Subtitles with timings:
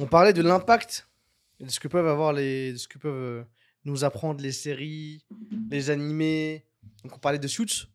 [0.00, 1.08] On parlait de l'impact
[1.60, 3.44] de ce que peuvent avoir les, de ce que peuvent euh,
[3.84, 5.24] nous apprendre les séries,
[5.70, 6.64] les animés.
[7.04, 7.86] Donc on parlait de Suits.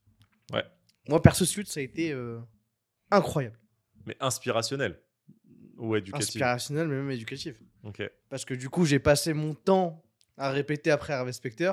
[0.54, 0.63] Ouais.
[1.10, 2.39] Moi perso Suits ça a été euh,
[3.12, 3.57] incroyable,
[4.05, 5.02] Mais inspirationnel.
[5.78, 6.28] Ou éducatif.
[6.29, 7.60] inspirationnel mais même éducatif.
[7.83, 8.02] Ok.
[8.29, 10.03] Parce que du coup j'ai passé mon temps
[10.37, 11.72] à répéter après Harvey Specter.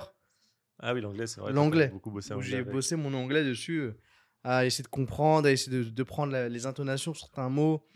[0.84, 1.52] Ah oui, l'anglais, c'est vrai.
[1.52, 1.88] L'anglais.
[1.88, 3.92] Beaucoup bossé J'ai bossé mon anglais dessus, euh,
[4.42, 7.86] à essayer de comprendre, à essayer de, de prendre la- les intonations sur certains mots,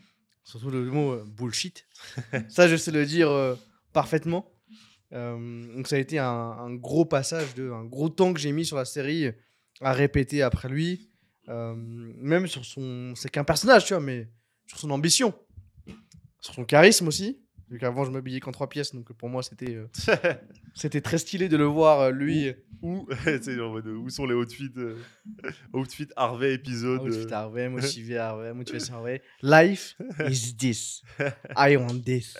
[0.47, 1.85] surtout le mot euh, bullshit.
[2.47, 3.55] ça, je sais le dire euh,
[3.91, 4.49] parfaitement.
[5.13, 8.51] Euh, donc, ça a été un, un gros passage, de, un gros temps que j'ai
[8.51, 9.31] mis sur la série
[9.81, 11.11] à répéter après lui.
[11.47, 13.13] Même sur son.
[13.15, 14.27] C'est qu'un personnage, tu vois, mais
[14.65, 15.33] sur son ambition.
[16.41, 17.41] Sur son charisme aussi.
[17.69, 19.87] Vu qu'avant, je m'habillais qu'en trois pièces, donc pour moi, c'était euh,
[20.73, 22.53] c'était très stylé de le voir, euh, lui.
[22.81, 24.95] Où, où sont les outfits, euh,
[25.73, 29.21] outfits Harvey épisode Outfit euh, Harvey, motivé Harvey, motivation Harvey.
[29.41, 29.97] Life
[30.29, 31.01] is this.
[31.57, 32.37] I want this.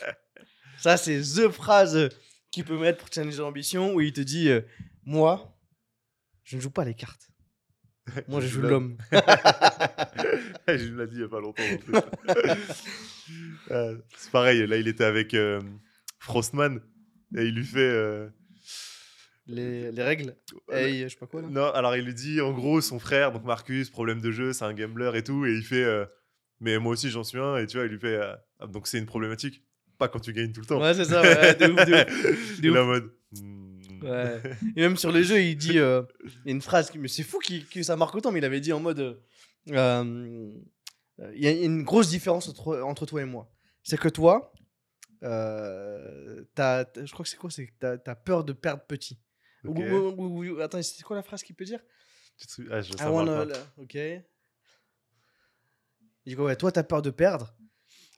[0.77, 2.09] Ça, c'est the phrase
[2.51, 4.49] qu'il peut mettre pour challenger l'ambition où il te dit
[5.03, 5.53] Moi,
[6.43, 7.26] je ne joue pas les cartes.
[8.27, 8.97] Moi, je joue l'homme.
[9.11, 11.63] je me l'ai dit il y a pas longtemps.
[13.71, 15.59] Euh, c'est pareil, là il était avec euh,
[16.19, 16.79] Frostman
[17.35, 17.79] et il lui fait.
[17.79, 18.29] euh,
[19.47, 20.37] Les, les règles.
[20.71, 21.49] Hey, je sais pas quoi là.
[21.51, 24.63] Non, alors il lui dit en gros son frère, donc Marcus, problème de jeu, c'est
[24.63, 25.83] un gambler et tout, et il fait.
[25.83, 26.05] euh,
[26.61, 28.17] mais moi aussi j'en suis un, et tu vois, il lui fait.
[28.61, 29.61] Ah, donc c'est une problématique,
[29.97, 30.79] pas quand tu gagnes tout le temps.
[30.81, 32.61] Ouais, c'est ça, ouais, de ouf, de ouf.
[32.61, 32.77] De ouf.
[32.77, 33.11] en mode.
[33.33, 33.66] hmm.
[34.01, 34.41] Ouais.
[34.75, 37.23] Et même sur les jeux, il dit euh, il y a une phrase mais c'est
[37.23, 39.15] fou que ça marque autant, mais il avait dit en mode euh,
[39.71, 43.51] euh, il y a une grosse différence entre, entre toi et moi.
[43.83, 44.53] C'est que toi,
[45.23, 49.19] euh, je crois que c'est quoi C'est que t'as as peur de perdre petit.
[49.63, 51.79] Ou- ou- ou- ou- attends, c'est quoi la phrase qu'il peut dire?
[52.69, 53.67] Ah, je, parle wanna- pas.
[53.77, 53.95] Ok.
[53.95, 54.21] Il
[56.25, 56.45] dit quoi?
[56.45, 57.55] Ouais, toi, t'as peur de perdre.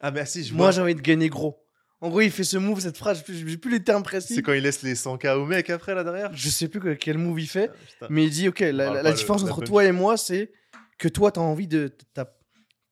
[0.02, 1.66] Ah, ah, si, je Moi, j'ai envie de gagner gros.
[2.02, 4.36] En gros, il fait ce move, cette phrase, j'ai plus- les termes précis.
[4.36, 6.32] C'est quand il laisse les 100K au mec après là derrière?
[6.34, 7.70] Je sais plus que- quel move il fait.
[8.02, 8.08] Ah.
[8.10, 10.52] Mais il dit, ok, la, différence entre toi et moi, c'est
[10.98, 11.92] que toi, t'as envie de.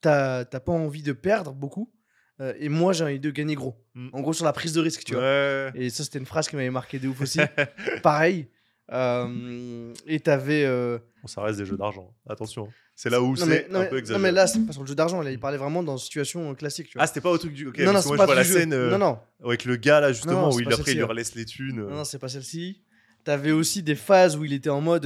[0.01, 1.91] T'as pas envie de perdre beaucoup.
[2.39, 3.83] euh, et moi, j'ai envie de gagner gros.
[3.95, 4.09] Mm.
[4.13, 5.71] En gros, sur la prise de risque, tu vois.
[5.73, 7.39] Et ça, c'était une phrase qui m'avait marqué de ouf aussi.
[8.03, 8.47] Pareil.
[8.91, 10.63] Euh, et t'avais.
[10.65, 12.13] euh, Bon, ça reste des jeux d'argent.
[12.29, 12.69] Attention.
[12.95, 14.23] C'est là où non, c'est non, un mais- peu non, exagéré.
[14.23, 15.21] mais là, c'est pas sur le jeu d'argent.
[15.21, 17.03] Là, il parlait vraiment dans une situation euh, classique, tu vois.
[17.03, 17.67] Ah, c'était pas au truc du.
[17.67, 18.53] Ok, non, non, moi pas je vois la jeu.
[18.59, 19.19] scène euh, Non, non.
[19.45, 21.07] avec le gars là justement Non, où il après il lui hein.
[21.07, 21.81] relaisse les thunes.
[21.81, 22.81] Non, non, c'est pas celle-ci.
[23.23, 25.05] T'avais aussi des phases où il était en mode.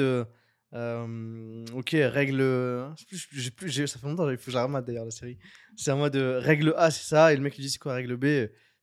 [0.73, 2.37] euh, ok, règle.
[3.07, 5.37] plus- j'ai plus, j'ai- ça fait longtemps, il faut que remate d'ailleurs la série.
[5.75, 7.93] C'est en mode euh, règle A, c'est ça, et le mec lui dit c'est quoi
[7.93, 8.25] règle B?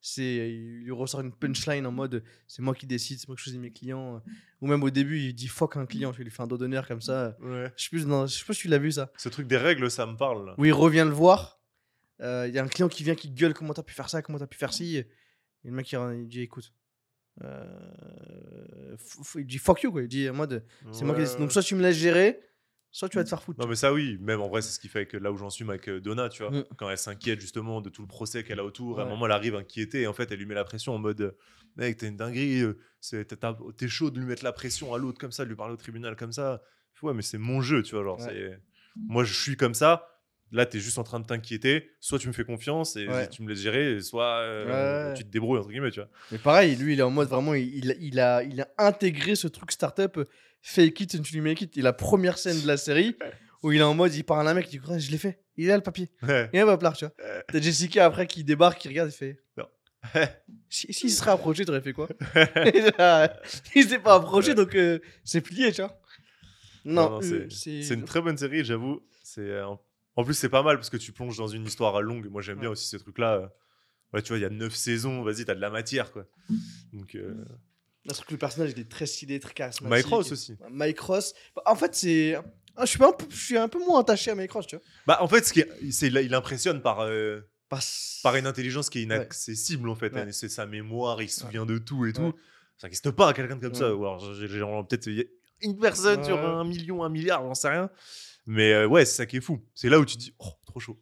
[0.01, 3.43] C'est, Il lui ressort une punchline en mode c'est moi qui décide, c'est moi qui
[3.43, 4.23] choisis mes clients.
[4.61, 6.87] Ou même au début, il dit fuck un client, tu lui fais un dos d'honneur
[6.87, 7.37] comme ça.
[7.41, 7.73] Ouais.
[7.77, 9.11] Je sais, plus, non, je sais pas si tu l'as vu ça.
[9.17, 10.47] Ce truc des règles, ça me parle.
[10.47, 10.55] là.
[10.59, 11.61] Où il revient le voir,
[12.21, 14.23] euh, il y a un client qui vient qui gueule comment t'as pu faire ça,
[14.23, 14.97] comment t'as pu faire ci?
[14.97, 15.09] Et
[15.65, 16.73] le mec il, il dit écoute.
[17.43, 18.97] euh,
[19.37, 20.03] il dit fuck you quoi.
[20.03, 21.39] Il dit en mode c'est moi qui décide.
[21.39, 22.41] Donc soit tu me laisses gérer,
[22.91, 23.61] soit tu vas te faire foutre.
[23.61, 25.51] Non mais ça oui, même en vrai c'est ce qui fait que là où j'en
[25.51, 26.65] suis avec euh, Donna, tu vois, Mm.
[26.77, 29.33] quand elle s'inquiète justement de tout le procès qu'elle a autour, à un moment elle
[29.33, 31.33] arrive inquiétée et en fait elle lui met la pression en mode euh,
[31.77, 32.79] mec t'es une dinguerie, euh,
[33.77, 35.77] t'es chaud de lui mettre la pression à l'autre comme ça, de lui parler au
[35.79, 36.63] tribunal comme ça.
[37.03, 38.59] Ouais mais c'est mon jeu, tu vois, genre Ouais.
[38.97, 40.07] moi je suis comme ça.
[40.51, 41.91] Là, t'es juste en train de t'inquiéter.
[42.01, 43.29] Soit tu me fais confiance et Ouais.
[43.29, 45.15] tu me laisses gérer, soit euh, Ouais.
[45.15, 46.09] tu te débrouilles entre guillemets, tu vois.
[46.33, 49.47] Mais pareil, lui il est en mode vraiment il, il, a, il a intégré ce
[49.47, 50.19] truc startup
[50.63, 51.77] fake it until you make it.
[51.77, 53.17] Et la première scène de la série
[53.63, 55.41] où il est en mode il parle à un mec il dit je l'ai fait.
[55.57, 56.09] Il a le papier.
[56.23, 56.49] Ouais.
[56.53, 57.15] Et hop là, tu vois.
[57.49, 59.67] T'as Jessica après qui débarque, qui regarde, il fait Non.
[60.71, 62.09] Si, s'il se serait approché, t'aurais fait quoi?
[62.99, 63.35] Là,
[63.75, 65.99] Il s'est pas approché, donc euh, c'est plié, tu vois.
[66.85, 69.01] Non, non, euh, c'est une très bonne série, j'avoue.
[69.25, 69.67] C'est euh,
[70.15, 72.29] en plus c'est pas mal parce que tu plonges dans une histoire longue.
[72.31, 73.35] Moi j'aime bien aussi ces trucs-là.
[73.35, 73.47] euh.
[74.13, 75.23] Ouais, tu vois, il y a neuf saisons.
[75.23, 76.25] Vas-y, t'as de la matière, quoi.
[76.93, 77.35] Donc euh,
[78.15, 79.91] Trouve que le personnage il est très stylé, très charismatique.
[79.91, 80.57] Mike Ross aussi.
[80.71, 81.35] Mike Ross.
[81.67, 82.37] En fait, c'est.
[82.81, 83.27] Je, suis un peu...
[83.31, 84.85] je suis un peu moins attaché à Mike Ross, tu vois.
[85.07, 88.21] Bah en fait, ce qui est- il impressionne par euh, Parce...
[88.23, 90.13] par une intelligence qui est inaccessible en fait.
[90.15, 90.33] Ouais.
[90.33, 91.47] C'est sa mémoire, il se Ouais.
[91.47, 92.33] souvient de tout et tout.
[92.77, 93.87] Ça n'existe pas quelqu'un comme ça.
[93.87, 95.09] Alors peut-être
[95.61, 97.91] une personne sur un million, un milliard, j'en sais rien.
[98.47, 99.61] Mais euh, ouais, c'est ça qui est fou.
[99.75, 100.99] C'est là où tu te dis, oh, trop chaud.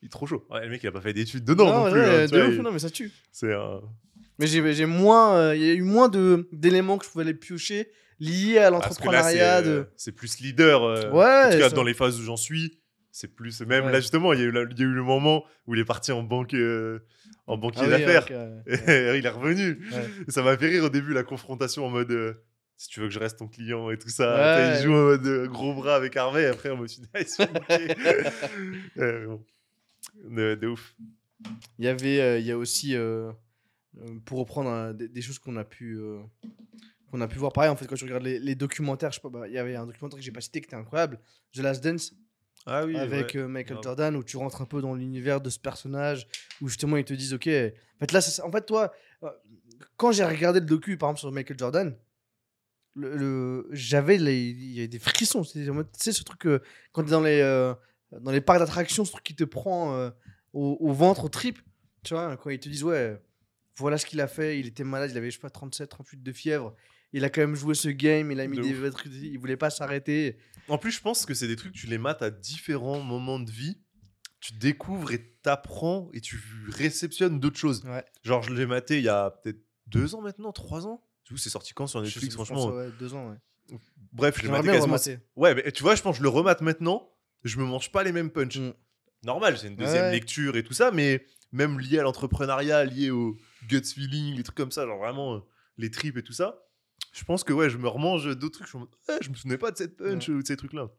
[0.00, 0.44] Il est trop chaud.
[0.50, 2.00] Le mec, il a pas fait d'études dedans non, ouais, plus.
[2.00, 3.12] hein, de vois, ouf, il- non, mais ça tue.
[3.30, 3.80] C'est un.
[4.38, 5.36] Mais j'ai moins.
[5.36, 6.08] euh, Il y a eu moins
[6.52, 7.88] d'éléments que je pouvais aller piocher
[8.18, 9.58] liés à c'est l'entrepreneuriat.
[9.58, 9.86] euh, de...
[9.96, 10.82] c'est plus leader.
[10.84, 12.78] euh, Ouais, En tout cas, dans les phases où j'en suis,
[13.10, 13.60] c'est plus.
[13.62, 13.92] Même Ouais.
[13.92, 15.80] là, justement, il y, a eu la- il y a eu le moment où il
[15.80, 16.54] est parti en banque.
[16.54, 17.00] euh,
[17.48, 18.26] en banquier Ah oui, d'affaires.
[18.30, 19.14] ouais.
[19.14, 19.70] Et il est revenu.
[19.92, 20.08] Ouais.
[20.28, 22.10] Et ça m'a fait rire au début, la confrontation en mode.
[22.12, 22.34] euh,
[22.76, 24.76] si tu veux que je reste ton client et tout ça.
[24.76, 26.46] Il joue en mode euh, gros bras avec Harvey.
[26.46, 27.00] Après, on me dit,
[30.56, 30.94] de, ouf.
[31.78, 32.94] Il y avait, il y a aussi,
[34.24, 36.20] pour reprendre hein, des, des choses qu'on a pu, euh,
[37.10, 37.52] qu'on a pu voir.
[37.52, 39.58] Pareil, en fait, quand tu regardes les, les documentaires, je sais pas, bah, il y
[39.58, 41.20] avait un documentaire que j'ai pas cité qui était incroyable,
[41.54, 42.14] The Last Dance,
[42.66, 43.40] Ah oui, avec ouais.
[43.40, 43.78] euh, Michael.
[43.82, 46.26] Jordan, où tu rentres un peu dans l'univers de ce personnage,
[46.60, 48.92] où justement ils te disent, ok, en fait là, ça- en fait toi,
[49.24, 49.30] euh,
[49.96, 51.96] quand j'ai regardé le docu, par exemple sur Michael Jordan.
[52.94, 56.46] Le, le- j'avais il y a des frissons c'est tu sais ce truc
[56.92, 57.72] quand t'es dans les euh,
[58.20, 60.10] dans les parcs d'attractions ce truc qui te prend euh,
[60.52, 61.58] au, au ventre au trip
[62.04, 63.18] tu vois quand ils te disent ouais
[63.76, 66.22] voilà ce qu'il a fait il était malade il avait je sais pas 37 38
[66.22, 66.74] de fièvre
[67.12, 69.56] il a quand même joué ce game il a mis De des trucs il voulait
[69.56, 70.36] pas s'arrêter
[70.68, 73.50] En plus, je pense que c'est des trucs, tu les mates à différents moments de
[73.50, 73.78] vie.
[74.40, 76.40] Tu découvres et t'apprends et tu
[76.70, 77.84] réceptionnes d'autres choses.
[77.84, 81.02] ouais Genre, je l'ai maté il y a peut-être deux ans maintenant, trois ans.
[81.26, 82.68] Du coup, c'est sorti quand sur Netflix, je franchement.
[82.68, 83.78] pense, ouais, deux ans ouais.
[84.12, 84.84] Bref, je l'ai maté quasiment.
[84.84, 85.18] remater.
[85.36, 87.08] Ouais, mais tu vois, je pense que je le remate maintenant.
[87.44, 88.56] Je me mange pas les mêmes punch.
[88.58, 88.72] Mm.
[89.24, 90.12] Normal, c'est une deuxième Ouais.
[90.12, 93.36] lecture et tout ça, mais même lié à l'entrepreneuriat, lié au
[93.68, 95.40] guts feeling, les trucs comme ça, genre vraiment euh,
[95.76, 96.66] les tripes et tout ça.
[97.12, 98.68] Je pense que ouais, je me remange d'autres trucs.
[98.68, 98.84] Je, me...
[98.84, 100.90] Ouais, je me souvenais pas de cette punch ou de ces trucs-là.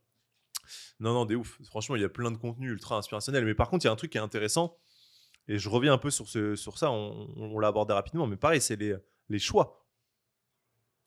[0.99, 1.59] Non, non, des ouf.
[1.65, 3.45] Franchement, il y a plein de contenu ultra inspirationnel.
[3.45, 4.77] Mais par contre, il y a un truc qui est intéressant.
[5.47, 6.91] Et je reviens un peu sur, ce, sur ça.
[6.91, 8.27] On, on l'a abordé rapidement.
[8.27, 8.95] Mais pareil, c'est les,
[9.29, 9.87] les choix.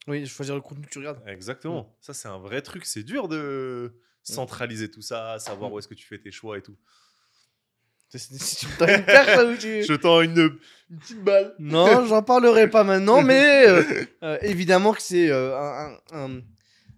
[0.08, 1.97] oui choisir le contenu que tu regardes Exactement.
[2.00, 2.85] Ça, c'est un vrai truc.
[2.85, 6.62] C'est dur de centraliser tout ça, savoir où est-ce que tu fais tes choix et
[6.62, 6.76] tout.
[8.11, 10.58] Tu me tends une perche, là, où tu- Je tends une,
[10.91, 11.55] une petite balle.
[11.58, 13.82] Non, j'en parlerai pas maintenant, mais euh,
[14.23, 15.56] euh, évidemment que c'est euh,
[16.12, 16.41] un,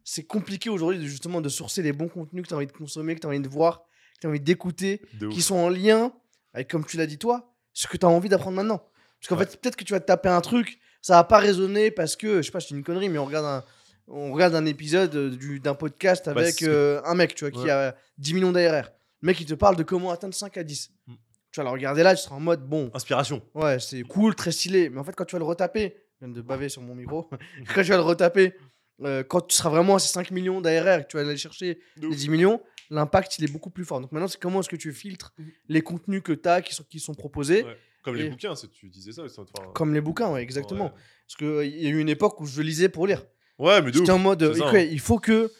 [0.04, 2.72] c'est compliqué aujourd'hui de, justement de sourcer les bons contenus que tu as envie de
[2.72, 3.80] consommer, que tu as envie de voir,
[4.14, 5.00] que tu as envie d'écouter,
[5.30, 6.12] qui sont en lien
[6.54, 8.82] avec, comme tu l'as dit toi, ce que tu as envie d'apprendre maintenant.
[9.20, 9.46] Parce qu'en Ouais.
[9.46, 12.36] fait, peut-être que tu vas te taper un truc, ça va pas résonner parce que,
[12.38, 13.64] je sais pas, c'est une connerie, mais on regarde un,
[14.08, 18.34] on regarde un épisode du- d'un podcast avec un mec, tu vois, qui a 10
[18.34, 18.90] millions d'ARR.
[19.22, 20.90] Le mec, il te parle de comment atteindre 5 à 10.
[21.06, 21.14] Mm.
[21.50, 23.42] Tu vas le regarder là, tu seras en mode, bon, Inspiration.
[23.54, 24.90] Ouais, c'est cool, très stylé.
[24.90, 27.28] Mais en fait, quand tu vas le retaper, je viens de baver sur mon micro,
[27.74, 28.54] quand tu vas le retaper,
[29.02, 31.80] euh, quand tu seras vraiment à ces 5 millions d'ARR que tu vas aller chercher
[31.96, 32.16] les ouf.
[32.16, 32.60] 10 millions,
[32.90, 34.00] l'impact, il est beaucoup plus fort.
[34.00, 35.50] Donc maintenant, c'est comment est-ce que tu filtres Mhm.
[35.68, 37.76] les contenus que tu as qui sont, qui sont proposés, Ouais.
[38.04, 39.22] Comme les bouquins, c'est- tu disais ça.
[39.24, 39.44] enfin,
[39.74, 40.84] comme les bouquins, ouais, exactement.
[40.86, 40.90] ouais.
[41.26, 43.24] Parce qu'il y a eu une époque où je lisais pour lire.
[43.58, 45.50] Ouais, mais J'étais en mode, ça, ok, il faut que.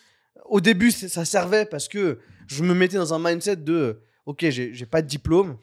[0.49, 4.87] Au début, ça servait parce que je me mettais dans un mindset de, ok, j'ai
[4.87, 5.57] pas de diplôme,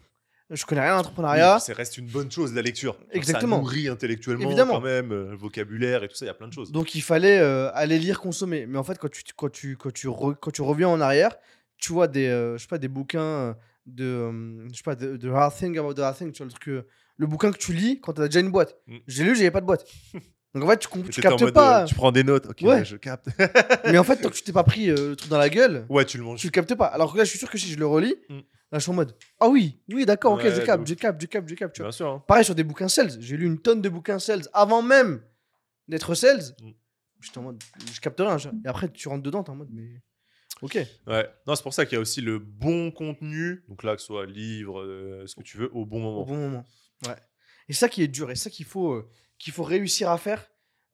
[0.52, 1.60] je connais rien à Oui, l'entrepreneuriat.
[1.60, 2.96] ça reste une bonne chose, la lecture.
[3.12, 3.56] Exactement.
[3.58, 4.76] Ça nourrit intellectuellement, Évidemment.
[4.76, 6.72] quand même, euh, le vocabulaire et tout ça, il y a plein de choses.
[6.72, 8.68] Donc il fallait euh, aller lire, consommer.
[8.68, 11.36] Mais en fait, quand tu, quand tu, quand tu, re- quand tu reviens en arrière,
[11.78, 13.54] tu vois des, euh, je sais pas, des bouquins euh,
[13.88, 16.32] de, je sais pas, de, de Hard Thing About the Hard Thing.
[16.32, 16.86] Tu vois, le, truc,
[17.18, 18.76] le bouquin que tu lis quand tu as déjà une boîte.
[18.86, 18.98] Mm.
[19.08, 19.86] J'ai lu, j'avais pas de boîte.
[20.56, 21.84] Donc en fait, tu, tu captes pas.
[21.84, 22.68] euh, tu prends des notes, ok, Ouais.
[22.70, 23.28] ouais, je capte.
[23.86, 25.86] mais en fait, tant que tu t'es pas pris euh, le truc dans la gueule,
[25.90, 26.40] ouais, tu le manges.
[26.40, 26.86] tu le captes pas.
[26.88, 28.38] Alors que là, je suis sûr que si je le relis, Mm.
[28.72, 31.28] là, je suis en mode, ah oui, oui, d'accord, ok, je capte, je capte, je
[31.28, 31.80] capte, je capte.
[31.82, 32.08] Bien sûr.
[32.10, 32.24] hein.
[32.28, 33.12] Pareil sur des bouquins sales.
[33.20, 35.22] J'ai lu une tonne de bouquins sales avant même
[35.88, 36.42] d'être sales.
[36.62, 36.70] Mm.
[37.22, 37.62] J'étais en mode,
[37.94, 38.38] je capte rien.
[38.38, 40.02] je- Et après, tu rentres dedans, t'es en mode, mais.
[40.62, 40.78] Ok.
[41.08, 41.28] Ouais.
[41.48, 43.64] Non, c'est pour ça qu'il y a aussi le bon contenu.
[43.68, 46.22] Donc là, que ce soit livre, euh, ce que tu veux, au bon moment.
[46.22, 46.66] Au bon moment.
[47.08, 47.16] Ouais.
[47.68, 49.10] Et ça qui est dur, et ça qu'il faut, euh,
[49.40, 50.46] qu'il faut réussir à faire.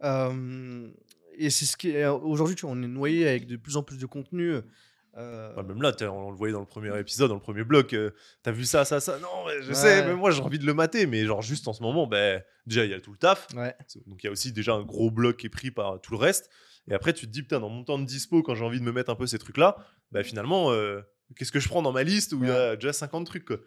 [0.04, 0.90] Euh,
[1.38, 2.06] et c'est ce qui est.
[2.08, 4.54] Aujourd'hui, tu vois, on est noyé avec de plus en plus de contenu.
[5.18, 7.94] euh, Enfin, même là, on le voyait dans le premier épisode, dans le premier bloc.
[7.94, 8.12] euh,
[8.44, 9.74] T'as vu ça, ça, ça Non, mais je Ouais.
[9.76, 12.42] sais, même moi j'ai envie de le mater, mais genre juste en ce moment, ben,
[12.66, 13.48] déjà il y a tout le taf.
[13.56, 13.76] ouais.
[14.08, 16.18] Donc il y a aussi déjà un gros bloc qui est pris par tout le
[16.18, 16.50] reste.
[16.90, 18.86] Et après, tu te dis, putain, dans mon temps de dispo, quand j'ai envie de
[18.86, 19.76] me mettre un peu ces trucs-là,
[20.12, 21.02] bah finalement, euh,
[21.36, 23.58] qu'est-ce que je prends dans ma liste où il y a déjà 50 trucs quoi.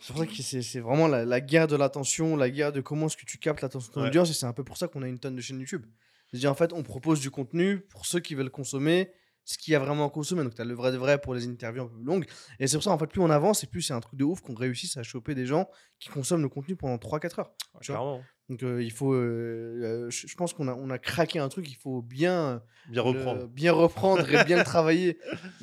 [0.00, 3.06] C'est pour ça que c'est vraiment la, la guerre de l'attention, la guerre de comment
[3.06, 4.08] est-ce que tu captes l'attention de ton Ouais.
[4.08, 4.30] audience.
[4.30, 5.86] Et c'est un peu pour ça qu'on a une tonne de chaînes YouTube.
[6.30, 9.12] C'est-à-dire, en fait, on propose du contenu pour ceux qui veulent consommer
[9.44, 10.42] ce qu'il y a vraiment à consommer.
[10.42, 12.26] Donc, tu as le vrai de vrai pour les interviews un peu plus longues.
[12.58, 14.24] Et c'est pour ça, en fait, plus on avance, et plus c'est un truc de
[14.24, 15.68] ouf qu'on réussisse à choper des gens
[16.00, 17.52] qui consomment le contenu pendant 3-4 heures.
[17.80, 18.22] Tu vois Clairement.
[18.50, 19.12] Donc, euh, il faut.
[19.14, 22.62] euh, euh, je je pense qu'on a, on a craqué un truc, il faut bien,
[22.88, 23.40] Bien reprendre.
[23.42, 25.18] le- bien reprendre et bien le travailler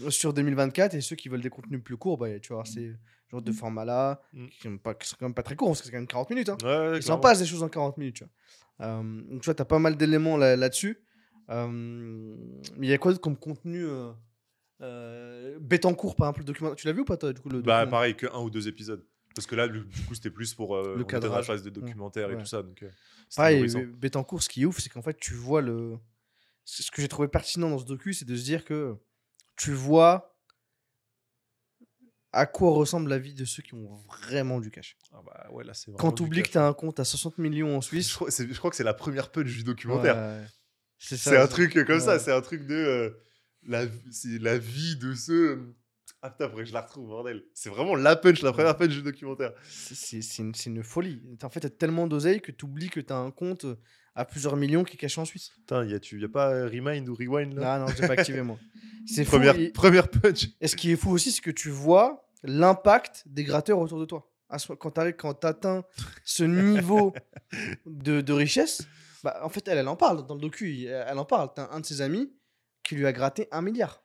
[0.10, 0.94] sur 2024.
[0.96, 2.94] Et ceux qui veulent des contenus plus courts, bah, tu vois, c'est
[3.32, 4.48] genre de format là, Mm.
[4.48, 4.58] qui,
[5.00, 6.50] qui sont quand même pas très courts, parce que c'est quand même 40 minutes.
[6.50, 6.58] Hein.
[6.64, 7.22] Ouais, ouais, Il s'en clairement.
[7.22, 8.88] passe des choses en 40 minutes, tu vois.
[8.88, 11.04] Euh, donc, tu vois, t'as pas mal d'éléments là- là-dessus.
[11.50, 11.68] Euh,
[12.78, 14.12] mais il y a quoi comme contenu euh,
[14.82, 16.76] euh, Bétancourt, par exemple, le documentaire.
[16.76, 18.50] Tu l'as vu ou pas, toi, du coup, le Bah document pareil, que un ou
[18.50, 19.04] deux épisodes.
[19.36, 22.30] Parce que là, du coup, c'était plus pour euh, Le dans la phase de documentaire
[22.32, 22.64] et tout ça.
[22.64, 22.90] Donc, euh,
[23.36, 23.66] Pareil,
[23.98, 25.98] Bétancourt, ce qui est ouf, c'est qu'en fait, tu vois le.
[26.66, 28.96] Ce que j'ai trouvé pertinent dans ce docu, c'est de se dire que
[29.56, 30.31] tu vois
[32.34, 34.96] à quoi ressemble la vie de ceux qui ont vraiment du cash.
[35.14, 37.38] Ah bah ouais, là, c'est Quand tu oublies que tu as un compte à 60
[37.38, 40.16] millions en Je Suisse, crois, c'est- je crois que c'est la première punch du documentaire.
[40.16, 40.46] ouais,
[40.98, 43.10] c'est ça, C'est un truc comme ça, c'est un truc de euh,
[43.64, 45.76] la, c'est la vie de ceux
[46.24, 47.44] Ah putain, faudrait que je la retrouve, bordel.
[47.54, 49.54] C'est vraiment la punch, la première punch du documentaire.
[49.64, 51.20] C'est- une, une folie.
[51.42, 53.66] En fait, t'as tellement d'oseille que t'oublies que t'as un compte
[54.14, 55.50] à plusieurs millions qui est caché en Suisse.
[55.56, 57.80] Putain, y a, tu, y a pas euh, Remind ou Rewind là?
[57.80, 58.58] Non, non, j'ai pas activé moi.
[59.08, 59.32] C'est fou.
[59.32, 60.50] première, Et, première punch.
[60.60, 64.06] et ce qui est fou aussi, c'est que tu vois l'impact des gratteurs autour de
[64.06, 64.28] toi.
[64.80, 65.84] Quand tu quand t'atteins
[66.24, 67.14] ce niveau
[67.88, 68.84] de, de richesse,
[69.24, 70.86] bah, en fait, elle, elle en parle dans le docu.
[70.86, 71.50] Elle, en parle.
[71.56, 72.32] T'as un de ses amis
[72.84, 74.04] qui lui a gratté un milliard.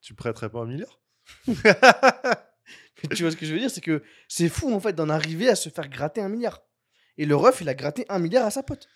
[0.00, 1.00] Tu prêterais pas un milliard?
[1.46, 5.48] Tu vois ce que je veux dire C'est que c'est fou en fait d'en arriver
[5.48, 6.62] à se faire gratter un milliard.
[7.16, 8.88] Et le ref, il a gratté un milliard à sa pote.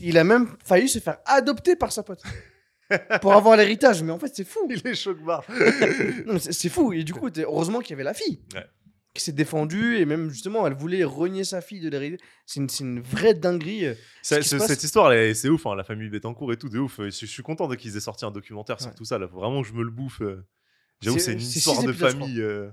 [0.00, 2.22] Il a même failli se faire adopter par sa pote.
[3.22, 4.02] pour avoir l'héritage.
[4.02, 4.60] Mais en fait, c'est fou.
[4.70, 5.44] Il est choc barre.
[6.26, 6.92] Non, mais c'est fou.
[6.92, 8.66] Et du coup, heureusement qu'il y avait la fille Ouais.
[9.14, 9.96] qui s'est défendue.
[9.98, 12.20] Et même justement, elle voulait renier sa fille de l'héritage.
[12.46, 13.86] C'est une, vraie dinguerie.
[13.86, 13.94] euh.
[14.22, 16.96] Ce- cette histoire, c'est ouf, hein, la famille Bettencourt et tout, de ouf.
[16.98, 18.94] Je, je suis content de qu'ils aient sorti un documentaire sur Ouais.
[18.96, 19.18] tout ça.
[19.18, 20.20] Là, faut vraiment que je me le bouffe.
[20.20, 20.46] euh.
[21.04, 22.70] J'avoue, C'est- une histoire de épisodes, famille euh,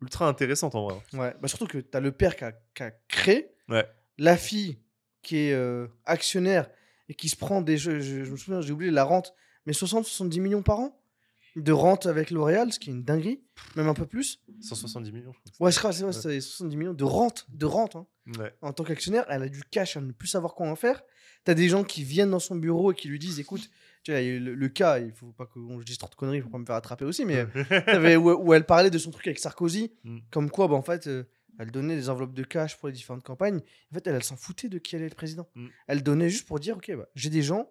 [0.00, 0.96] ultra intéressante en vrai.
[1.12, 1.34] Ouais.
[1.40, 3.48] Bah, surtout que t'as le père qui a, qui a créé.
[3.68, 3.86] Ouais.
[4.18, 4.78] La fille
[5.22, 6.68] qui est euh, actionnaire
[7.08, 8.00] et qui se prend des jeux.
[8.00, 9.34] Je, je me souviens, j'ai oublié la rente.
[9.66, 10.98] Mais 60-70 millions par an
[11.54, 13.42] de rente avec L'Oréal, ce qui est une dinguerie.
[13.76, 14.40] Même un peu plus.
[14.60, 15.66] 170 millions, je crois.
[15.66, 17.46] Ouais, je crois, c'est vrai, c'est 70 millions de rente.
[17.50, 18.06] De rente, hein.
[18.38, 18.52] Ouais.
[18.62, 21.02] en tant qu'actionnaire, elle a du cash à ne plus savoir quoi en faire.
[21.44, 23.68] T'as des gens qui viennent dans son bureau et qui lui disent écoute,
[24.02, 25.98] tu vois, il y a eu le, le cas, il faut pas que je dise
[25.98, 27.46] trop de conneries, il faut pas me faire attraper aussi, mais
[27.88, 30.18] euh, où, où elle parlait de son truc avec Sarkozy, Mm.
[30.30, 31.24] comme quoi, bah, en fait, euh,
[31.58, 33.60] elle donnait des enveloppes de cash pour les différentes campagnes.
[33.90, 35.48] En fait, elle, elle s'en foutait de qui allait être président.
[35.54, 35.66] Mm.
[35.86, 37.70] Elle donnait juste pour dire ok, bah, j'ai des gens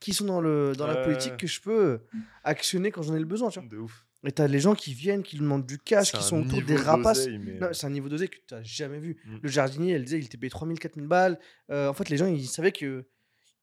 [0.00, 1.98] qui sont dans, le, dans la politique que je peux euh,
[2.42, 3.48] actionner quand j'en ai le besoin.
[3.50, 3.68] Tu vois.
[3.68, 4.06] de ouf.
[4.26, 6.76] Et t'as les gens qui viennent, qui lui demandent du cash, qui sont autour des
[6.76, 7.26] rapaces.
[7.28, 9.16] mais- Non, c'est un niveau dosé que tu n'as jamais vu.
[9.26, 9.36] Mm.
[9.42, 11.38] Le jardinier, elle disait, il était payé 3000, 4000 balles.
[11.70, 13.04] Euh, en fait, les gens, ils savaient que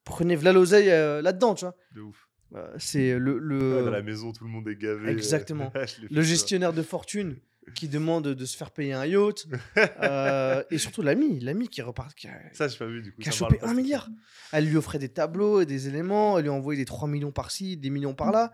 [0.04, 1.76] prenaient v'là l'oseille euh, là-dedans, tu vois.
[1.96, 2.28] de ouf.
[2.54, 5.10] Euh, c'est le, le, Ouais, dans la maison, tout le monde est gavé.
[5.10, 5.72] Exactement.
[6.12, 7.38] le gestionnaire de fortune
[7.76, 9.48] qui demande de se faire payer un yacht.
[10.02, 13.22] euh, et surtout l'ami, l'ami qui repart, qui a, Ça, pas vu du coup.
[13.22, 14.10] qui a chopé un milliard.
[14.52, 17.78] Elle lui offrait des tableaux et des éléments, elle lui envoyait des 3 millions par-ci,
[17.78, 18.52] des millions par-là.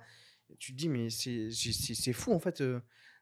[0.59, 2.79] Tu te dis, mais c'est fou en fait euh,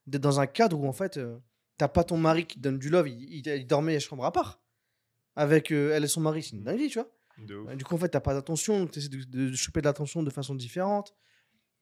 [0.08, 1.38] d'être dans un cadre où en fait euh,
[1.78, 4.26] t'as pas ton mari qui te donne du love, il, il- il dormait à chambre
[4.26, 4.62] à part.
[5.38, 7.10] Avec elle et son mari, c'est une dinguerie, tu vois.
[7.38, 7.56] De.
[7.56, 9.86] Euh, Du coup, en fait, t'as pas d'attention, tu essaies de, de- de choper de
[9.86, 11.14] l'attention de façon différente.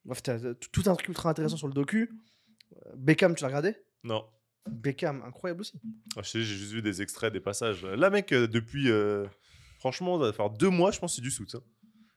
[0.06, 2.12] Bref, t'as tout un truc ultra intéressant sur le docu.
[2.86, 3.76] Euh, Beckham, tu l'as regardé?
[4.04, 4.26] Non.
[4.70, 5.80] Beckham, incroyable aussi.
[6.18, 7.86] Ah, je sais, j'ai juste vu des extraits, des passages.
[7.86, 8.90] Là, mec, euh, depuis.
[8.90, 9.26] euh,
[9.80, 11.56] Franchement, ça va faire deux mois, je pense, c'est du soute.
[11.56, 11.62] hein.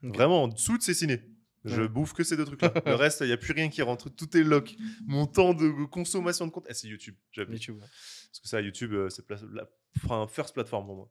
[0.02, 1.20] Vraiment, soute, c'est ciné.
[1.64, 1.88] Je Ouais.
[1.88, 2.72] bouffe que ces deux trucs-là.
[2.86, 4.08] le reste, il n'y a plus rien qui rentre.
[4.08, 4.76] Tout est lock.
[5.04, 6.64] Mon temps de consommation de compte.
[6.70, 7.16] Eh, c'est YouTube.
[7.36, 7.78] YouTube.
[7.80, 9.68] Parce que ça, YouTube, c'est la
[10.04, 11.10] enfin, first plateforme pour moi.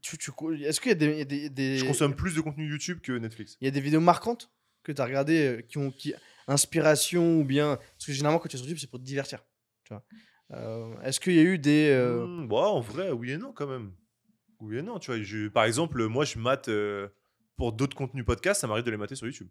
[0.00, 0.30] Tu, tu,
[0.64, 2.66] Est-ce qu'il y a des, il y a des, des- Je consomme plus de contenu
[2.68, 3.56] YouTube que Netflix.
[3.60, 4.50] il y a des vidéos marquantes
[4.82, 6.14] que tu as regardées euh, qui ont qui,
[6.48, 7.76] inspiration ou bien.
[7.76, 9.44] Parce que généralement, quand tu es sur YouTube, c'est pour te divertir.
[9.84, 10.04] Tu vois.
[10.52, 11.90] Euh, Est-ce qu'il y a eu des.
[11.90, 13.92] euh, Hmm, bah, en vrai, oui et non, quand même.
[14.60, 15.20] Oui et non, tu vois.
[15.22, 16.70] je- par exemple, moi, je mate
[17.56, 19.48] pour d'autres contenus podcast, ça m'arrive de les mater sur YouTube.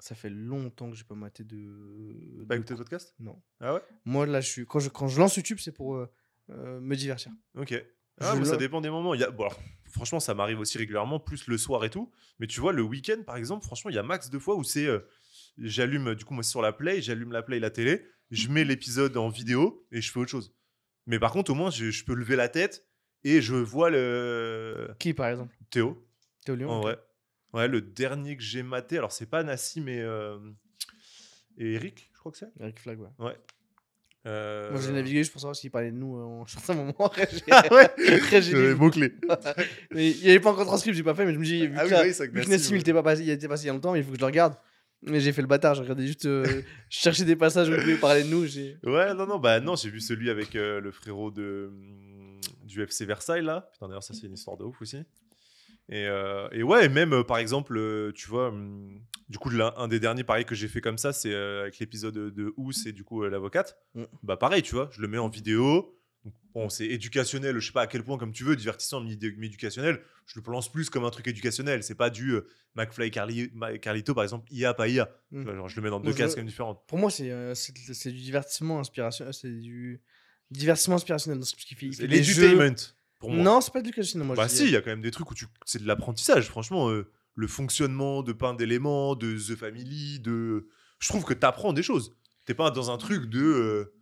[0.00, 2.44] Ça fait longtemps que j'ai pas maté de.
[2.48, 3.14] Pas écouté de podcast?
[3.18, 3.40] Non.
[3.60, 3.80] Ah ouais?
[4.04, 4.66] Moi, là, je suis...
[4.66, 6.06] quand, je, quand je lance YouTube, c'est pour
[6.48, 7.32] me divertir.
[7.56, 7.74] Ok.
[8.20, 9.14] Ah, mais ça dépend des moments.
[9.14, 9.30] Il y a...
[9.30, 9.60] bon, alors,
[9.90, 12.10] franchement, ça m'arrive aussi régulièrement, plus le soir et tout.
[12.38, 14.64] Mais tu vois, le week-end, par exemple, franchement, il y a max de fois où
[14.64, 14.86] c'est.
[14.86, 15.00] euh,
[15.58, 18.48] j'allume, du coup, moi, c'est sur la Play, j'allume la Play et la télé, je
[18.48, 20.54] mets l'épisode en vidéo et je fais autre chose.
[21.06, 22.86] Mais par contre, au moins, je, je peux lever la tête
[23.24, 24.90] et je vois le.
[24.98, 25.56] Qui, par exemple?
[25.70, 26.06] Théo,
[26.44, 26.82] Théo Lyon en ok.
[26.82, 26.98] vrai.
[27.54, 30.38] Ouais, le dernier que j'ai maté, alors c'est pas Nassim et, euh,
[31.56, 32.52] et Eric, je crois que c'est.
[32.60, 33.08] Eric Flag, ouais.
[33.18, 33.36] Ouais.
[34.28, 36.94] Euh, Moi, j'ai navigué juste pour savoir s'il parlait de nous euh, en certain moment.
[36.98, 39.14] Après, j'ai- Ah ouais Après, j'ai Les dit- mots-clés.
[39.92, 41.66] Mais il n'y avait pas encore de transcript, j'ai pas fait, mais je me dis,
[41.66, 43.66] vu Ah que, oui, vu que Nassim, il était pas passé, il était passé il
[43.68, 44.54] y a longtemps, il faut que je le regarde.
[45.02, 46.26] Mais j'ai fait le bâtard, je regardais juste.
[46.26, 46.44] euh,
[46.90, 48.46] je cherchais des passages où il parler de nous.
[48.46, 51.70] j'ai- Ouais, non, non, bah non, j'ai vu celui avec euh, le frérot de,
[52.64, 53.68] du FC Versailles, là.
[53.72, 54.96] Putain, d'ailleurs, ça, c'est une histoire de ouf aussi.
[55.88, 59.88] Et, euh, et ouais, et même, par exemple, tu vois, hum, du coup, l'un- un
[59.88, 62.92] des derniers, pareil, que j'ai fait comme ça, c'est euh, avec l'épisode de, Ous et
[62.92, 63.76] du coup, euh, l'avocate.
[63.94, 64.04] Mm.
[64.22, 65.94] Bah pareil, tu vois, je le mets en vidéo.
[66.52, 70.00] Bon, c'est éducationnel, je sais pas à quel point, comme tu veux, divertissant, mais éducationnel.
[70.26, 71.82] Je le pense plus comme un truc éducationnel.
[71.82, 75.06] C'est pas du euh, McFly Carli- Ma- Carlito, par exemple, IA, pas IA.
[75.30, 75.42] Tu Mm.
[75.44, 76.82] vois, genre, je le mets dans deux je- cases quand même différentes.
[76.88, 79.32] Pour moi, c'est euh, c'est c'est du divertissement inspirationnel.
[79.32, 80.00] C'est du
[80.50, 81.38] divertissement inspirationnel.
[81.38, 82.74] Parce qu'il fait, il C'est jeux-
[83.20, 83.42] pour moi.
[83.44, 84.22] Non, c'est pas de l'éducation.
[84.24, 85.46] Moi, bah si, il y a quand même des trucs où tu...
[85.64, 86.48] c'est de l'apprentissage.
[86.48, 90.66] Franchement, euh, le fonctionnement de plein d'éléments, de The Family, de...
[90.98, 92.16] Je trouve que tu apprends des choses.
[92.46, 93.40] T'es pas dans un truc de...
[93.40, 93.94] euh,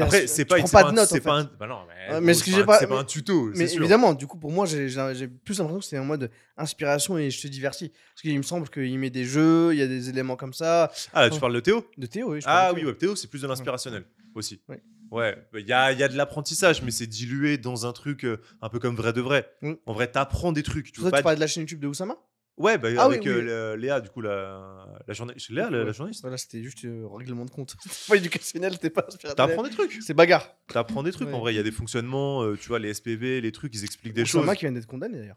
[0.00, 1.08] Après, c'est pas, c'est pas pas, de notes.
[1.08, 1.44] c'est en pas un.
[1.58, 3.04] Bah non, mais, Ouais, mais ce c'est que pas j'ai un- pas- C'est pas un
[3.04, 3.80] tuto, c'est Mais sûr.
[3.80, 7.16] évidemment, du coup, pour moi, j'ai- j'ai j'ai plus l'impression que c'est en mode inspiration
[7.16, 7.88] et je te divertis.
[7.88, 10.92] Parce qu'il me semble qu'il met des jeux, il y a des éléments comme ça.
[11.14, 11.86] Ah, là, tu parles de Théo?
[11.96, 12.40] De Théo, oui.
[12.42, 12.90] je Ah parle de oui, Théo.
[12.90, 14.60] ouais, Théo, c'est plus de l'inspirationnel aussi.
[14.68, 14.82] Ouais.
[15.10, 18.40] Ouais, il y a, y a de l'apprentissage, mais c'est dilué dans un truc euh,
[18.60, 19.48] un peu comme vrai de vrai.
[19.62, 19.74] Mm.
[19.86, 20.90] En vrai, t'apprends des trucs.
[20.92, 22.16] Tu veux pas tu de la chaîne YouTube de Oussama?
[22.56, 23.28] Ouais, bah, Ah avec oui.
[23.28, 25.50] euh, Léa, du coup, la, la journaliste.
[25.50, 27.76] Léa, la, la journaliste Voilà, c'était juste euh, règlement de compte.
[27.82, 29.02] C'était pas éducationnel, c'était pas.
[29.02, 29.92] T'apprends des trucs.
[30.02, 30.56] C'est bagarre.
[30.68, 31.28] T'apprends des trucs.
[31.28, 31.34] Ouais.
[31.34, 33.84] En vrai, il y a des fonctionnements, euh, tu vois, les SPV, les trucs, ils
[33.84, 34.54] expliquent des Oussama choses.
[34.56, 35.36] qui vient d'être condamné d'ailleurs.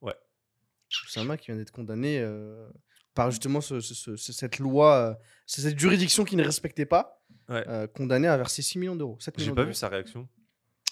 [0.00, 0.14] Ouais.
[1.06, 2.24] Oussama qui vient d'être condamné
[3.14, 7.64] par justement ce- ce- ce- ce- cette loi, cette juridiction qui ne respectait pas, Ouais.
[7.68, 9.16] euh, condamné à verser 6 millions d'euros.
[9.20, 10.28] 7 J'ai pas vu sa réaction.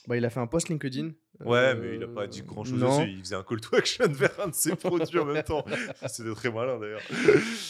[0.09, 1.13] Bah, il a fait un post LinkedIn.
[1.45, 2.99] Ouais, euh, mais il a pas dit grand chose non.
[2.99, 3.11] dessus.
[3.13, 5.65] Il faisait un call to action vers un de ses produits en même temps.
[6.09, 7.01] C'était très malin d'ailleurs.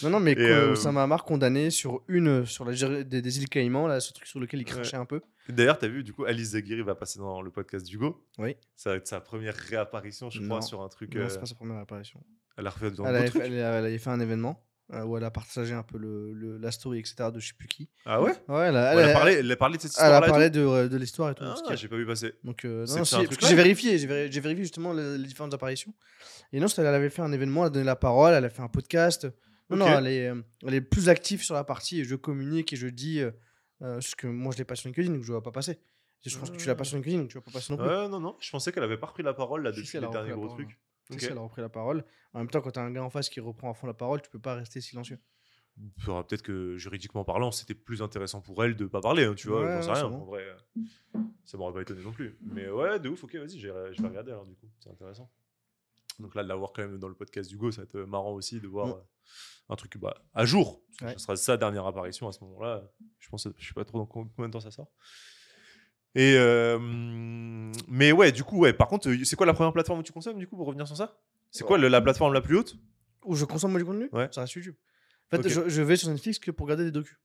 [0.02, 2.72] Non, non, mais euh, Oussama Hamar condamné sur une, sur la
[3.04, 5.20] des, des îles Caïmans, là, ce truc sur lequel il crachait un peu.
[5.48, 8.24] D'ailleurs, t'as vu, du coup, Alice Zaguiri va passer dans le podcast d'Hugo.
[8.38, 8.56] Oui.
[8.76, 10.62] Ça va être sa première réapparition, je crois, Non.
[10.62, 11.14] sur un truc.
[11.14, 12.22] Non, euh, c'est pas sa première apparition.
[12.56, 13.42] Elle a refait dans Elle d'autres avait, trucs.
[13.42, 15.96] fait, elle, a- elle avait fait un événement euh, où elle a partagé un peu
[15.98, 17.30] le, le- la story, etc.
[17.32, 17.88] de je sais plus qui.
[18.04, 18.32] Ah ouais?
[18.48, 20.20] Ouais, elle a, elle, elle a a- parlé, elle a parlé de cette elle a
[20.20, 21.44] parlé de, de l'histoire et tout.
[21.44, 22.34] Ah, j'ai pas vu passer.
[22.44, 25.94] Donc, euh, non, si, j'ai vérifié, j'ai véri- j'ai vérifié justement les, les différentes apparitions.
[26.52, 28.62] Et non, elle avait fait un événement, elle a donné la parole, elle a fait
[28.62, 29.26] un podcast.
[29.70, 32.74] Non, non, elle est, euh, elle est plus active sur la partie et je communique
[32.74, 33.30] et je dis euh,
[33.80, 35.80] euh, ce que moi je l'ai pas sur LinkedIn, donc je vois pas passer.
[36.26, 37.86] Je pense que tu l'as pas sur LinkedIn, donc tu vas pas passer non plus.
[37.86, 38.36] Non, non.
[38.38, 40.78] Je pensais qu'elle avait pas repris la parole là depuis si, les derniers gros trucs.
[41.08, 41.20] Si, Ok.
[41.20, 42.04] si, elle a repris la parole.
[42.32, 44.22] En même temps, quand t'as un gars en face qui reprend à fond la parole,
[44.22, 45.18] tu peux pas rester silencieux.
[46.04, 49.62] Peut-être que juridiquement parlant, c'était plus intéressant pour elle de pas parler, hein, tu vois.
[49.64, 50.12] Ouais, J'en sais rien.
[50.12, 52.36] En vrai, euh, ça m'aurait pas étonné non plus.
[52.42, 53.24] Mais ouais, de ouf.
[53.24, 54.68] Ok, vas-y, je vais regarder alors du coup.
[54.80, 55.30] C'est intéressant.
[56.18, 58.32] Donc là, de l'avoir quand même dans le podcast d'Hugo, ça va être euh, marrant
[58.32, 58.90] aussi de voir Mm.
[58.90, 58.94] euh,
[59.70, 60.82] un truc bah, à jour.
[61.00, 61.14] Ouais.
[61.14, 62.82] Ce sera sa dernière apparition à ce moment-là.
[63.18, 64.92] Je pense, je sais pas trop dans co- combien de temps ça sort.
[66.14, 66.78] Et euh,
[67.88, 68.72] mais ouais, du coup, ouais.
[68.72, 70.96] Par contre, c'est quoi la première plateforme où tu consommes du coup pour revenir sur
[70.96, 71.18] ça?
[71.50, 72.76] C'est quoi le- la plateforme la plus haute?
[73.24, 74.08] Où je consomme moi du contenu?
[74.12, 74.28] Ouais.
[74.32, 74.74] Ça reste YouTube.
[75.32, 77.16] En fait, je, je vais sur Netflix que pour regarder des docus.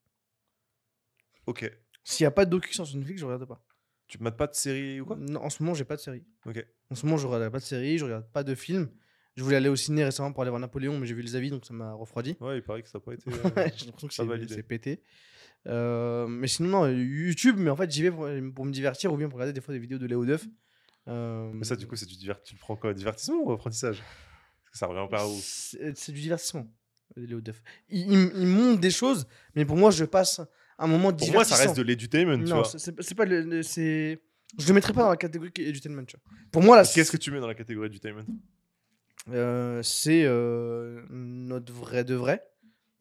[1.46, 1.70] Ok.
[2.03, 3.62] S'il n'y a pas de docus sur Netflix, je regarde pas.
[4.08, 5.17] Tu mates pas de série ou quoi?
[5.17, 6.24] Non, en ce moment, j'ai pas de série.
[6.46, 6.65] Ok.
[6.89, 8.89] En ce moment, je regarde pas de série, je regarde pas de film.
[9.36, 11.50] Je voulais aller au ciné récemment pour aller voir Napoléon, mais j'ai vu les avis,
[11.50, 12.38] donc ça m'a refroidi.
[12.39, 13.30] Ouais, il paraît que ça n'a pas été.
[13.32, 14.13] euh, j'ai l'impression que
[14.47, 15.02] c'est pété.
[15.65, 19.17] Euh, mais sinon, non, YouTube, mais en fait, j'y vais pour, pour me divertir ou
[19.17, 20.46] bien pour regarder des fois des vidéos de Léo Duff.
[21.08, 23.98] Euh, Mais ça, du coup, c'est du tu le prends quoi Divertissement ou apprentissage?
[23.98, 25.36] Parce que ça revient pas où?
[25.41, 26.67] C'est du divertissement,
[27.15, 27.62] Léo Duff.
[27.89, 30.41] Il, il, il montre des choses, mais pour moi, je passe
[30.78, 31.63] un moment Pour moi, ça divertissant.
[31.63, 32.63] reste de l'edutainment, tu vois.
[32.65, 33.63] c'est- pas le.
[33.63, 34.22] c'est...
[34.58, 36.06] Je le mettrais pas dans la catégorie edutainment.
[36.06, 36.38] tu vois.
[36.52, 38.24] Pour moi, là, Qu'est-ce que tu mets dans la catégorie edutainment
[39.30, 40.24] Euh, c'est
[41.10, 42.41] notre vrai de vrai.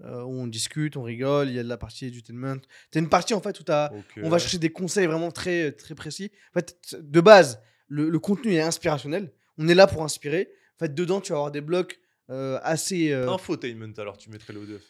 [0.02, 2.61] Euh, où on discute, on rigole, il y a de la partie edutainment.
[2.90, 4.20] T'as une partie en fait où Ok.
[4.22, 6.30] on va chercher des conseils vraiment très, très précis.
[6.54, 9.32] En fait, de base, le, le contenu est inspirationnel.
[9.59, 10.48] On est là pour inspirer.
[10.76, 11.98] En fait, dedans, tu vas avoir des blocs
[12.30, 13.11] euh, assez.
[13.12, 14.80] euh, Infotainment, alors tu mettrais le O2.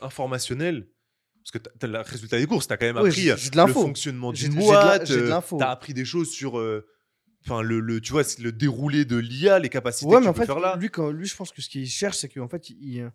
[0.00, 0.86] Informationnel
[1.42, 4.32] Parce que t'as t'as le résultat des courses, t'as quand même Oui, appris le fonctionnement
[4.32, 5.08] d'une boîte.
[5.10, 5.56] l'info.
[5.58, 6.58] T'as appris des choses sur.
[6.58, 6.86] euh,
[7.44, 10.28] Enfin, le, le, tu vois, le déroulé de l'IA, les capacités Ouais, que mais tu
[10.30, 10.74] en peux fait, faire là.
[10.80, 13.08] lui, quand, lui, je pense que ce qu'il cherche, c'est qu'en fait, il,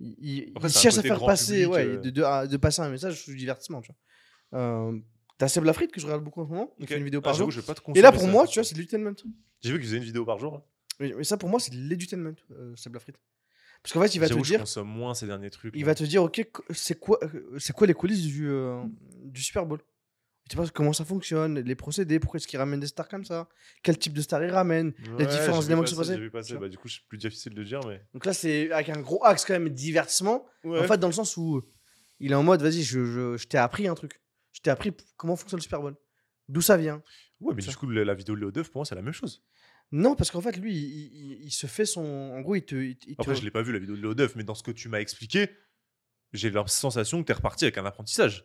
[0.00, 1.96] il, il- Après, cherche à faire passer, public, ouais, euh.
[1.98, 3.80] de, de- de passer un message sous divertissement.
[3.82, 3.92] Tu
[4.52, 4.60] vois.
[4.60, 4.98] Euh,
[5.38, 6.74] T'as Seb Lafrite que je regarde beaucoup en ce moment.
[6.78, 7.62] Il fait une vidéo Ah, par j'avoue, jour.
[7.62, 9.14] je vais pas te Et là, pour ça, moi, c'est tu vois, c'est de l'edutainment.
[9.62, 10.54] J'ai vu qu'ils faisaient une vidéo par jour.
[10.54, 10.62] là.
[10.98, 13.16] Mais, mais ça, pour moi, c'est de l'edutainment, euh, Seb Lafrite.
[13.82, 15.72] Parce qu'en fait, il va te je dire, consomme moins ces derniers trucs.
[15.74, 15.86] il là.
[15.86, 18.82] va te dire, ok, c'est quoi, euh, c'est quoi les coulisses du, euh,
[19.24, 19.80] du Super Bowl?
[20.50, 23.24] Tu sais pas comment ça fonctionne, les procédés, pourquoi est-ce qu'ils ramènent des stars comme
[23.24, 23.48] ça,
[23.84, 24.92] quel type de stars ils ramènent.
[25.16, 26.56] Ouais, j'ai vu éléments qui sont passés, vu passer.
[26.58, 28.02] Bah, du coup, c'est plus difficile de dire, mais.
[28.14, 30.44] Donc là, c'est avec un gros axe quand même divertissement.
[30.64, 30.80] Ouais.
[30.80, 31.62] En fait, dans le sens où
[32.18, 34.20] il est en mode, vas-y, je, je, je t'ai appris un truc.
[34.52, 35.94] Je t'ai appris comment fonctionne le Super Bowl.
[36.48, 37.00] D'où ça vient.
[37.38, 37.70] Ouais, mais Ça.
[37.70, 39.44] du coup, la la vidéo de Léo Duff, pour moi, c'est la même chose.
[39.92, 42.02] Non, parce qu'en fait, lui, il, il- il se fait son.
[42.04, 42.74] En gros, il te.
[42.74, 44.56] il- il te- Après, je l'ai pas vu la vidéo de Léo Duff, mais dans
[44.56, 45.48] ce que tu m'as expliqué,
[46.32, 48.44] j'ai la sensation que tu es reparti avec un apprentissage.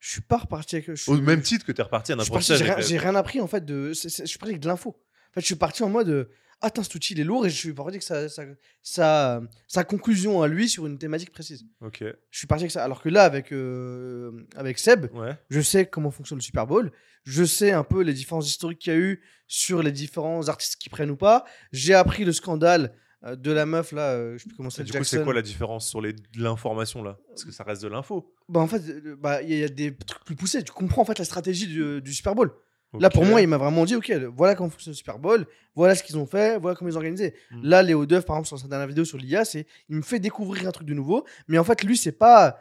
[0.00, 0.92] Je suis pas reparti avec.
[0.94, 2.58] je Au même titre que tu es reparti apprentissage.
[2.88, 3.64] j'ai rien, appris en fait.
[3.64, 4.90] De, je suis parti avec de l'info.
[5.30, 6.08] En fait, je suis parti en mode.
[6.08, 6.24] euh,
[6.62, 8.42] Ah, tain, cet outil, il est lourd et je suis parti avec sa, sa,
[8.82, 11.64] sa, sa conclusion à lui sur une thématique précise.
[11.80, 12.82] Ok, Je suis parti avec ça.
[12.84, 15.36] Alors que là, avec, euh, avec Seb, ouais.
[15.50, 16.90] je sais comment fonctionne le Super Bowl,
[17.24, 20.76] je sais un peu les différences historiques qu'il y a eu sur les différents artistes
[20.80, 21.44] qui prennent ou pas.
[21.72, 24.72] J'ai appris le scandale euh, de la meuf là, euh, je sais plus comment Et
[24.72, 27.18] c'est du coup, c'est quoi la différence sur les- l'information là?
[27.28, 28.32] Parce que ça reste de l'info.
[28.48, 30.62] Bah en fait, euh, bah, il y, a- il y a des trucs plus poussés.
[30.62, 32.50] Tu comprends en fait la stratégie du, du Super Bowl.
[32.98, 35.94] Là pour moi, il m'a vraiment dit ok, voilà comment fonctionne le Super Bowl, voilà
[35.94, 37.34] ce qu'ils ont fait, voilà comment ils ont organisé.
[37.52, 37.60] Mm.
[37.62, 40.18] Là, Léo Duff par exemple sur sa dernière vidéo sur l'IA, c'est il me fait
[40.18, 42.58] découvrir un truc de nouveau, mais en fait lui c'est pas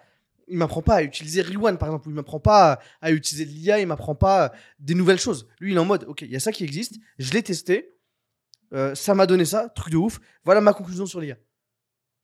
[0.51, 2.09] il m'apprend pas à utiliser Rewan, par exemple.
[2.09, 3.79] Il m'apprend pas à, à utiliser l'IA.
[3.81, 5.47] Il m'apprend pas des nouvelles choses.
[5.59, 6.95] Lui, il est en mode, ok, il y a ça qui existe.
[7.19, 7.93] Je l'ai testé.
[8.73, 9.69] Euh, ça m'a donné ça.
[9.69, 10.19] Truc de ouf.
[10.45, 11.35] Voilà ma conclusion sur l'IA.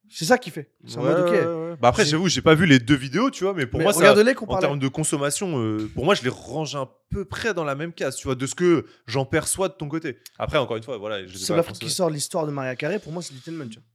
[0.08, 0.72] C'est ça qu'il fait.
[0.86, 1.32] C'est en Ouais, mode, ok.
[1.32, 1.76] ouais, ouais.
[1.82, 3.86] Bah après, J'ai- j'avoue, j'ai pas vu les deux vidéos, tu vois, mais pour Mais
[3.86, 7.26] moi, ça, regarde-les en termes de consommation, euh, pour moi, je les range un peu
[7.26, 10.20] près dans la même case, tu vois, de ce que j'en perçois de ton côté.
[10.38, 11.96] Après, encore une fois, voilà, je les ai C'est pas l'Afrique qui consommés.
[11.96, 13.00] sort l'histoire de Maria Carré.
[13.00, 13.86] Pour moi, c'est Littleman, tu vois.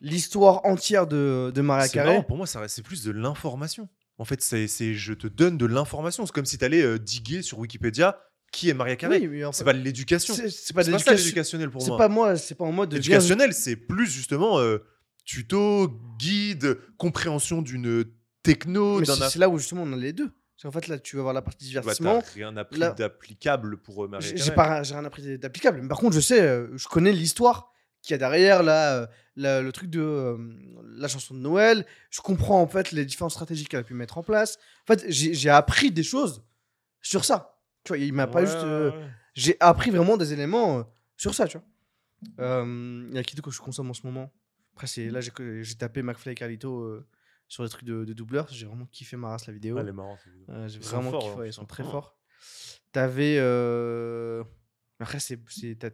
[0.00, 2.10] L'histoire entière de, de Maria C'est Carré.
[2.10, 3.88] marrant, pour moi, ça reste- c'est plus de l'information.
[4.18, 6.26] En fait, c'est, c'est- je te donne de l'information.
[6.26, 8.18] C'est comme si tu allais diguer sur Wikipédia
[8.50, 9.18] qui est Maria Carré.
[9.20, 10.34] Oui, mais en c'est pas de l'éducation.
[10.34, 11.98] c'est- C'est c'est pas de l'éducationnel pour C'est moi.
[11.98, 12.92] pas moi, c'est pas en mode.
[12.94, 14.78] Éducationnel, c'est plus justement euh,
[15.24, 18.04] tuto, guide, compréhension d'une
[18.42, 20.30] techno, c'est c'est là où justement on a les deux.
[20.56, 22.20] C'est en fait là, tu vas voir la partie Bah, divertissement.
[22.20, 25.80] t'as rien appris là- d'applicable pour euh, Maria J'ai pas, rien appris d'applicable.
[25.82, 29.06] Mais par contre, je sais, euh, je connais l'histoire qu'il y a derrière là, euh,
[29.36, 30.36] la- le truc de euh,
[30.96, 31.86] la chanson de Noël.
[32.10, 34.58] Je comprends en fait les différentes stratégies qu'elle a pu mettre en place.
[34.88, 36.42] En fait, j'ai appris des choses
[37.00, 37.58] sur ça.
[37.84, 38.58] Tu vois, il m'a pas juste.
[38.58, 40.82] euh, ouais, j'ai appris vraiment des éléments euh,
[41.16, 41.66] sur ça, tu vois.
[42.38, 44.30] Euh, Il y a qui d'autre que je consomme en ce moment
[44.74, 47.06] Après, c'est là, j'ai j'ai tapé McFly et Carlito euh,
[47.48, 48.46] sur les trucs de, de doubleur.
[48.50, 49.76] J'ai vraiment kiffé ma race la vidéo.
[49.78, 50.18] Ah, elle est marrante.
[50.50, 51.92] Euh, j'ai Ils sont vraiment kiffé, hein, ils sont très forts.
[51.92, 52.18] forts.
[52.92, 53.36] T'avais.
[53.38, 54.44] euh,
[54.98, 55.18] Après,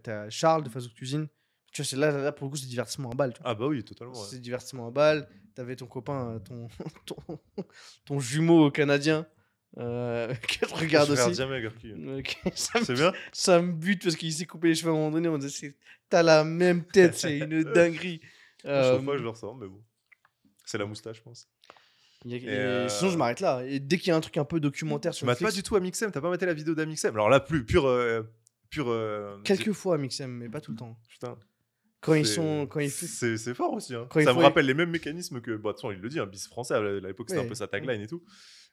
[0.03, 1.29] t'as- Charles de Fazou Cuisine.
[1.73, 3.35] Tu vois, c'est là, là, pour le coup, c'est divertissement à balle.
[3.35, 3.51] tu vois.
[3.51, 4.15] Ah bah oui, totalement.
[4.15, 4.27] ouais.
[4.31, 5.29] C'est divertissement à balle.
[5.55, 6.69] T'avais ton copain, ton,
[7.07, 7.17] ton,
[8.07, 9.27] ton jumeau canadien
[9.79, 11.21] euh, que je regarde Je aussi.
[11.97, 12.23] me,
[12.55, 13.13] C'est bien?
[13.33, 15.29] ça me bute parce qu'il s'est coupé les cheveux à un moment donné.
[15.29, 15.77] On disait, c'est-
[16.09, 18.21] t'as la même tête, c'est une dinguerie.
[18.65, 19.83] À Euh, chaque fois, je le ressens, mais bon.
[20.65, 21.49] C'est la moustache, je pense.
[22.25, 23.63] a- Et euh, Sinon, je m'arrête là.
[23.65, 25.63] Et dès qu'il y a un truc un peu documentaire Tu sur mates pas Netflix,
[25.65, 27.15] du tout Amixem T'as pas maté la vidéo d'Amixem?
[27.15, 27.87] Alors là, plus pure.
[27.87, 28.23] euh,
[28.71, 30.99] pure euh, quelques fois, Mixem, mais pas tout le temps.
[31.09, 31.39] Putain.
[32.07, 33.95] Quand ils sont, quand ils C'est fort aussi.
[33.95, 34.09] Hein.
[34.15, 35.51] Ça me rappelle les mêmes mécanismes que.
[35.51, 36.75] Bah, de toute façon, il le dit, un bis français.
[36.75, 37.47] À l'époque, c'était Ouais.
[37.47, 38.23] un peu sa tagline et tout.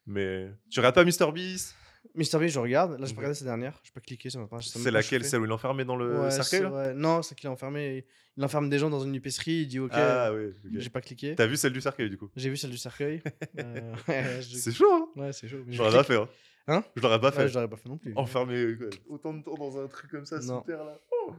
[0.06, 1.32] Mais tu regardes pas Mr.
[1.34, 1.76] Beast?
[2.16, 2.38] Mr.
[2.40, 3.00] Beast, je regarde.
[3.00, 3.12] Là, Ok.
[3.14, 3.80] pas regardé cette dernière.
[3.84, 5.24] Je peux cliquer, ça m'a m'a C'est laquelle?
[5.24, 6.94] Celle où il est enfermé dans le Ouais, cercueil ouais.
[6.94, 8.06] Non, c'est qu'il est enfermé.
[8.36, 9.62] Il enferme des gens dans une épicerie.
[9.62, 9.92] Il dit ok.
[9.94, 10.52] Ah oui.
[10.76, 11.34] J'ai pas cliqué.
[11.36, 12.30] T'as vu celle du cercueil du coup?
[12.36, 13.22] J'ai vu celle du cercueil.
[13.60, 13.94] Euh,
[14.42, 15.08] je- C'est chaud, hein?
[15.16, 15.64] Ouais, c'est chaud.
[15.66, 16.04] mais Je je clique.
[16.04, 16.16] fait.
[16.18, 16.28] Hein.
[16.68, 17.48] Hein Je l'aurais pas Ouais, fait.
[17.50, 18.14] je l'aurais pas fait non plus.
[18.16, 20.62] Enfermé euh, quoi, autant de temps dans un truc comme ça, Non.
[20.62, 21.00] terre là.
[21.12, 21.34] Oh.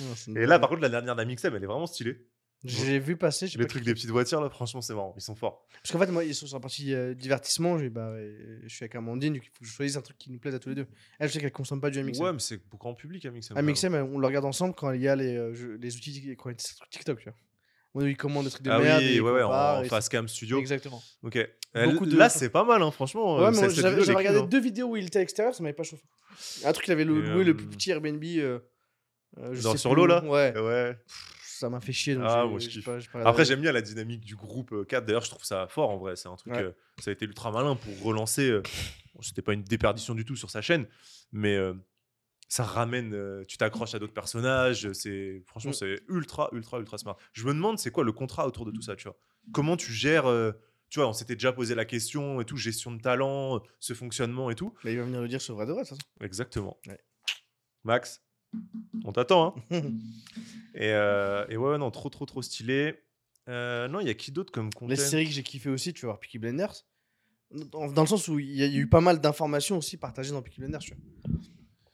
[0.00, 2.26] Non, Et là, par contre, la dernière d'Amixem, elle est vraiment stylée.
[2.62, 3.46] j'ai vu passer.
[3.46, 5.14] Les pas trucs des petites voitures là, franchement, c'est marrant.
[5.16, 5.66] Ils sont forts.
[5.82, 7.76] Parce qu'en fait, moi, ils sont sur la partie euh, divertissement.
[7.90, 8.14] Bah,
[8.62, 9.32] je suis avec Amandine.
[9.34, 10.86] donc Il faut que je choisisse un truc qui nous plaise à tous les deux.
[11.18, 12.22] Elle, je sais qu'elle consomme pas du MXM.
[12.22, 13.58] Ouais, mais c'est pour grand public Amixem.
[13.60, 16.50] MXM, on le regarde ensemble quand il y a les, euh, jeux- les outils, quand
[16.50, 17.18] il y a TikTok.
[17.18, 17.34] Tu vois.
[17.94, 19.02] Où ils commandent des trucs de Ah merde.
[19.02, 20.58] oui, ouais, ouais, en face cam studio.
[20.58, 21.02] Exactement.
[21.22, 21.38] Ok.
[21.74, 23.36] Beaucoup de- Là, c'est pas mal, hein, franchement.
[23.38, 24.48] Ouais, euh, mais j'avais regardé clean, hein.
[24.48, 26.02] deux vidéos où il était à l'extérieur, ça m'avait pas chauffé.
[26.64, 28.22] Un truc, il avait loué le plus euh, petit Airbnb.
[28.24, 28.58] euh,
[29.38, 30.58] euh, je sais sur l'eau là Ouais.
[30.58, 30.96] Ouais.
[31.44, 32.14] Ça m'a fait chier.
[32.14, 32.84] Donc Ah, moi, je kiffe.
[32.84, 35.04] pas- Après, j'aime bien la dynamique du groupe euh, 4.
[35.06, 36.16] D'ailleurs, je trouve ça fort en vrai.
[36.16, 36.52] C'est un truc.
[36.54, 36.62] Ouais.
[36.62, 38.58] euh, ça a été ultra malin pour relancer.
[39.20, 40.86] C'était pas une déperdition du tout sur sa chaîne,
[41.30, 41.56] mais
[42.52, 43.14] ça ramène.
[43.14, 44.92] euh, tu t'accroches à d'autres personnages.
[44.92, 45.74] C'est franchement, Mm.
[45.74, 47.16] c'est ultra, ultra, ultra smart.
[47.32, 49.16] Je me demande, c'est quoi le contrat autour de tout ça, tu vois?
[49.54, 50.52] Comment tu gères euh,
[50.90, 54.50] Tu vois, on s'était déjà posé la question et tout, gestion de talent, ce fonctionnement
[54.50, 54.74] et tout.
[54.84, 56.76] Mais il va venir le dire sur vrai de vrai, toute Exactement.
[56.86, 57.00] Ouais.
[57.84, 58.22] Max,
[59.06, 59.80] on t'attend, hein
[60.74, 63.02] et, euh, et ouais, non, trop, trop, trop stylé.
[63.48, 64.90] Non, il y a qui d'autre comme content?
[64.90, 66.84] Les séries que j'ai kiffé aussi, tu voir Peaky Blinders.
[67.50, 70.42] Dans, le sens où il y, y a eu pas mal d'informations aussi partagées dans
[70.42, 70.80] Peaky Blinders.
[70.80, 71.32] Tu vois.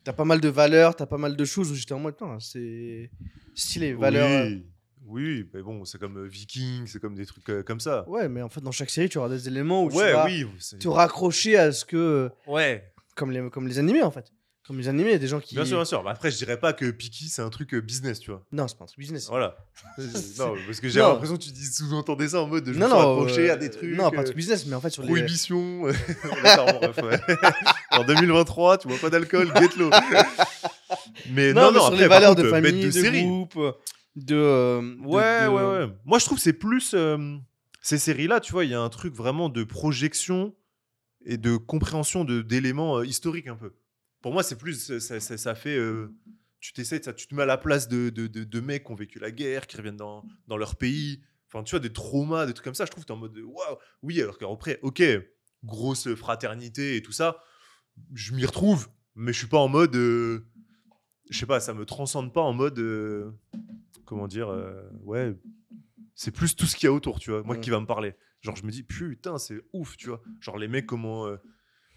[0.09, 3.11] T'as pas mal de valeurs, t'as pas mal de choses où j'étais en mode, c'est
[3.55, 3.93] stylé.
[3.93, 4.27] Valeurs.
[4.27, 4.57] euh,
[5.05, 8.09] Oui, oui, mais bon, c'est comme euh, Viking, c'est comme des trucs euh, comme ça.
[8.09, 10.25] Ouais, mais en fait, dans chaque série, tu auras des éléments où Ouais, tu vas
[10.25, 10.47] oui.
[10.81, 12.31] te raccrocher à ce que.
[12.47, 12.91] Ouais.
[13.17, 14.33] Comme les, comme les animés, en fait.
[14.69, 15.55] Comme les animés, il y a des gens qui.
[15.57, 16.05] Bien sûr, bien sûr.
[16.05, 18.45] Mais après, je dirais pas que Piki, c'est un truc euh, business, tu vois.
[18.53, 19.27] Non, c'est pas un truc business.
[19.29, 19.57] Voilà.
[20.39, 21.09] non, parce que j'ai Non.
[21.15, 23.55] l'impression que tu dis, sous-entendais ça en mode de je non, suis non, accroché euh,
[23.55, 23.97] à des trucs.
[23.97, 25.09] Non, pas un euh, truc business, mais en fait, sur les.
[25.09, 25.87] Prohibition.
[26.45, 27.37] D'accord, bref, ouais.
[27.93, 29.89] en 2023, tu vois pas d'alcool, get low.
[31.31, 32.91] mais non, Non, mais sur après, les par valeurs contre, de bête famille, de de,
[32.93, 33.23] série.
[33.25, 33.59] groupe,
[34.17, 34.35] de.
[34.37, 35.93] euh, de- Ouais, de- ouais, ouais.
[36.05, 36.93] Moi, je trouve que c'est plus.
[36.95, 37.37] euh,
[37.81, 40.55] ces séries-là, tu vois, il y a un truc vraiment de projection
[41.25, 43.73] et de compréhension de- d'éléments euh, historiques un peu.
[44.23, 44.99] Pour moi, c'est plus.
[45.01, 45.77] Ça, ça- ça fait.
[45.77, 46.09] euh,
[46.61, 48.91] tu t'essaies, ça- tu te mets à la place de, de, de- de mecs qui
[48.93, 51.23] ont vécu la guerre, qui reviennent dans, dans leur pays.
[51.47, 52.85] Enfin, tu vois, des traumas, des trucs comme ça.
[52.85, 53.77] Je trouve que t'es en mode de, waouh.
[54.03, 55.03] Oui, alors qu'après, ok,
[55.65, 57.43] grosse fraternité et tout ça,
[58.15, 59.95] je m'y retrouve, mais je suis pas en mode.
[59.97, 60.47] euh,
[61.31, 62.79] je sais pas, ça me transcende pas en mode.
[62.81, 63.31] euh,
[64.05, 65.35] comment dire euh, Ouais,
[66.15, 67.61] c'est plus tout ce qu'il y a autour, tu vois, moi Mm.
[67.61, 68.15] qui va me parler.
[68.41, 70.23] Genre, je me dis, putain, c'est ouf, tu vois.
[70.41, 71.27] Genre, les mecs, comment.
[71.27, 71.37] euh,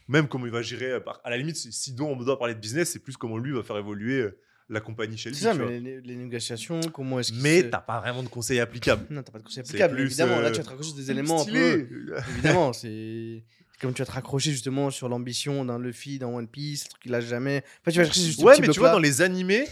[0.08, 0.92] même comment il va gérer.
[0.92, 3.52] euh, par- À la limite, si on doit parler de business, c'est plus comment lui
[3.54, 4.38] va faire évoluer euh,
[4.70, 5.38] la compagnie Shelby.
[5.38, 8.30] C'est ça, mais les, les négociations, comment est-ce qu'ils Mais se- t'as pas vraiment de
[8.30, 9.06] conseils applicables.
[9.10, 9.96] Non, t'as pas de conseil C'est applicable.
[9.96, 11.78] plus, Évidemment, là, euh, tu vas te raccrocher des éléments un Stylé.
[11.88, 12.16] peu.
[12.30, 13.44] Évidemment, c'est
[13.82, 17.02] comme tu vas te raccrocher justement sur l'ambition d'un Luffy dans One Piece, le truc
[17.04, 17.64] qu'il a jamais.
[17.82, 19.66] Enfin, tu vas chercher juste Ouais, mais tu vois, dans les animés,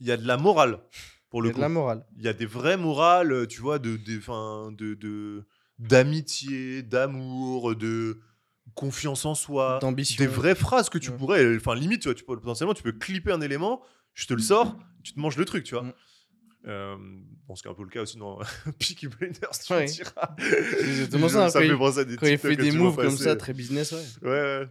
[0.00, 0.78] il y a de la morale.
[1.30, 1.60] Pour Il y le a de coup.
[1.62, 2.06] la morale.
[2.16, 4.20] Il y a des vraies morales, euh, tu vois, de, de,
[4.76, 5.46] de, de-
[5.78, 8.20] d'amitié, d'amour, de
[8.78, 10.22] confiance en soi, D'ambition.
[10.22, 11.16] des vraies phrases que tu Ouais.
[11.16, 13.82] pourrais, enfin limite, tu vois, tu peux, potentiellement, tu peux clipper un élément,
[14.14, 15.84] je te le sors, tu te manges le truc, tu vois.
[15.84, 15.92] Mm.
[16.66, 16.96] Euh,
[17.46, 18.38] bon, ce qui est un peu le cas aussi dans
[18.78, 19.82] Peaky Blinders, tu Ouais.
[19.82, 20.34] me diras.
[20.80, 23.36] exactement Je- ça, Ça il- penser à des Quand il fait des moves comme ça,
[23.36, 24.28] très business, ouais.
[24.28, 24.68] Ouais.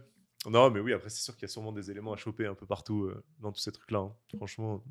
[0.48, 2.54] Non, mais oui, après, c'est sûr qu'il y a sûrement des éléments à choper un
[2.54, 3.98] peu partout euh, dans tous ces trucs-là.
[3.98, 4.12] hein.
[4.36, 4.82] Franchement.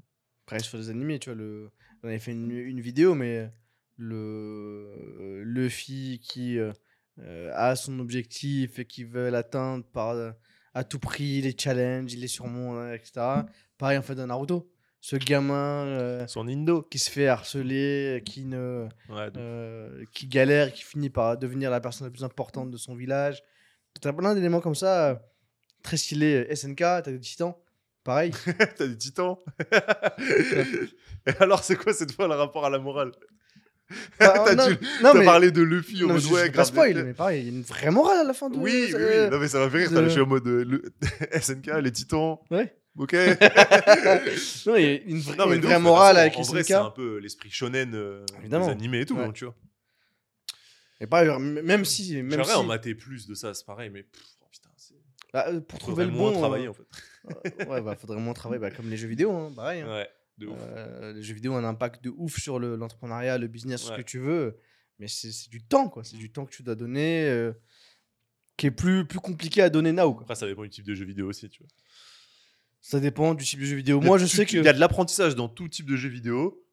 [0.45, 1.69] Après, sur des animés, tu vois, le...
[2.03, 3.49] on avait fait une, une vidéo, mais
[3.97, 6.71] le Luffy qui euh,
[7.19, 10.32] euh, a son objectif et qui veut l'atteindre par euh,
[10.73, 13.43] à tout prix, les challenges, il les surmonte, hein, etc.
[13.77, 14.71] Pareil en fait dans Naruto.
[14.99, 16.82] Ce gamin euh, Son Indo.
[16.82, 21.80] qui se fait harceler, qui ne Ouais, euh, qui galère, qui finit par devenir la
[21.80, 23.41] personne la plus importante de son village.
[24.01, 25.15] T'as plein d'éléments comme ça, euh,
[25.82, 26.53] très stylés.
[26.53, 27.56] SNK, t'as des titans,
[28.03, 28.32] pareil.
[28.77, 29.38] T'as des titans.
[31.25, 33.12] Et alors, c'est quoi cette fois le rapport à la morale?
[34.19, 36.34] Bah, T'as non, dû- non, T'as mais- parlé de Luffy en non, mode je, ouais,
[36.41, 36.65] veux pas grave.
[36.67, 38.93] spoil, mais pareil, il y a une vraie morale à la fin de Oui, oui,
[38.95, 39.32] euh, oui.
[39.32, 40.04] Non, mais ça m'a fait rire.
[40.04, 40.84] Je suis en mode euh, le-
[41.41, 42.39] SNK, les titans.
[42.52, 42.76] Ouais.
[42.97, 43.13] Ok.
[44.65, 46.63] non, il y a une, vraie- Non, une vraie ouf, morale avec SNK.
[46.65, 48.65] c'est un peu l'esprit shonen euh, Évidemment.
[48.65, 49.23] des animés et tout, Ouais.
[49.23, 49.56] hein, tu vois.
[51.00, 52.15] Et pareil, même si.
[52.17, 54.69] Même J'aimerais si en mater plus de ça, c'est pareil, mais pff, oh, putain,
[55.34, 56.39] bah, euh, pour trouver Faudrait le moins bon.
[56.39, 57.67] travailler euh, en fait.
[57.69, 59.82] ouais, bah, faudrait moins travailler, bah, comme les jeux vidéo, hein, pareil.
[59.82, 59.88] hein.
[59.88, 60.10] Ouais.
[60.41, 63.91] Euh, les jeux vidéo ont un impact de ouf sur le- l'entrepreneuriat, le, business, ce
[63.97, 64.58] que tu veux.
[65.00, 66.04] Mais c'est du temps, quoi.
[66.04, 67.54] C'est du temps que tu dois donner, euh,
[68.56, 70.13] qui est plus, plus compliqué à donner now.
[70.13, 70.23] Quoi.
[70.23, 71.69] Après, ça dépend du type de jeu vidéo aussi, tu vois.
[72.82, 74.00] Ça dépend du type de jeu vidéo.
[74.00, 74.62] Moi, je sais tu- que.
[74.62, 76.63] Il y a de l'apprentissage dans tout type de jeu vidéo,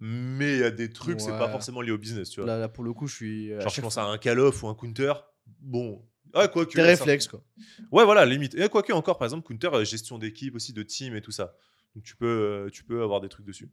[0.00, 2.46] mais il y a des trucs, c'est pas forcément lié au business, tu vois.
[2.48, 3.52] Là, là, pour le coup, je suis.
[3.54, 5.12] à Genre, je pense fois- à un Call of ou un Counter.
[5.60, 6.04] Bon.
[6.34, 6.72] Ah, quoi que.
[6.72, 7.42] Ça- réflexes, quoi.
[7.90, 8.54] Ouais, voilà, limite.
[8.54, 11.54] Et quoique encore, par exemple, Counter, euh, gestion d'équipe aussi, de team et tout ça.
[11.94, 13.68] Donc tu peux, euh, tu peux avoir des trucs dessus.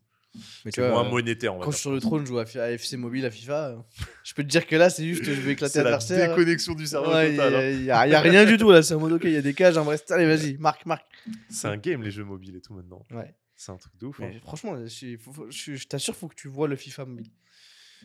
[0.63, 1.77] Mais C'est moins euh, monétaire, on va quand dire.
[1.77, 3.69] je suis sur le trône, je joue à, FC Mobile, à FIFA.
[3.69, 3.77] euh,
[4.23, 6.29] Je peux te dire que là, c'est juste, je vais éclater C'est la l'adversaire.
[6.35, 7.55] déconnexion du cerveau Ouais, Il total.
[7.55, 7.75] hein.
[7.81, 9.75] n'y a, rien du tout là, c'est en mode ok, il y a des cages,
[9.79, 11.05] vrai, allez, vas-y, marque, marque.
[11.49, 13.03] C'est un game, les jeux mobiles et tout maintenant.
[13.11, 13.33] Ouais.
[13.55, 14.21] C'est un truc de ouf.
[14.21, 14.29] hein.
[14.43, 15.17] Franchement, je,
[15.49, 17.31] je- je t'assure, faut que tu vois le FIFA mobile.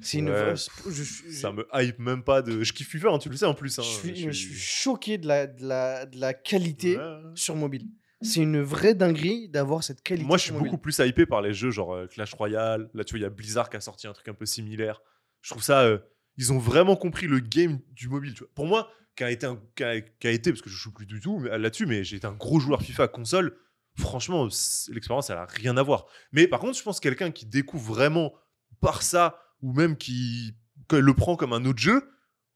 [0.00, 0.55] C'est une Ouais.
[0.57, 2.64] Je, Ça me hype même pas de.
[2.64, 3.79] Je kiffe FIFA, hein, tu le sais en plus.
[3.79, 3.83] hein.
[3.85, 7.20] je suis, Je je suis choqué de la, de la, de la qualité Ouais.
[7.37, 7.87] sur mobile.
[8.22, 10.27] C'est une vraie dinguerie d'avoir cette qualité.
[10.27, 10.66] Moi, je suis mobile.
[10.70, 12.88] beaucoup plus hypé par les jeux genre euh, Clash Royale.
[12.94, 15.00] Là, tu vois, il y a Blizzard qui a sorti un truc un peu similaire.
[15.42, 15.83] Je trouve ça.
[15.83, 15.98] euh,
[16.37, 18.35] ils ont vraiment compris le game du mobile.
[18.35, 18.48] Tu vois.
[18.55, 20.92] Pour moi, qui a été, un- qui a, qui a été parce que je joue
[20.92, 23.57] plus du tout mais- là-dessus, mais j'ai été un gros joueur FIFA console.
[23.96, 24.48] Franchement,
[24.88, 26.07] l'expérience, elle a rien à voir.
[26.33, 28.33] Mais par contre, je pense que quelqu'un qui découvre vraiment
[28.81, 30.57] par ça, ou même qui
[30.90, 32.09] le prend comme un autre jeu,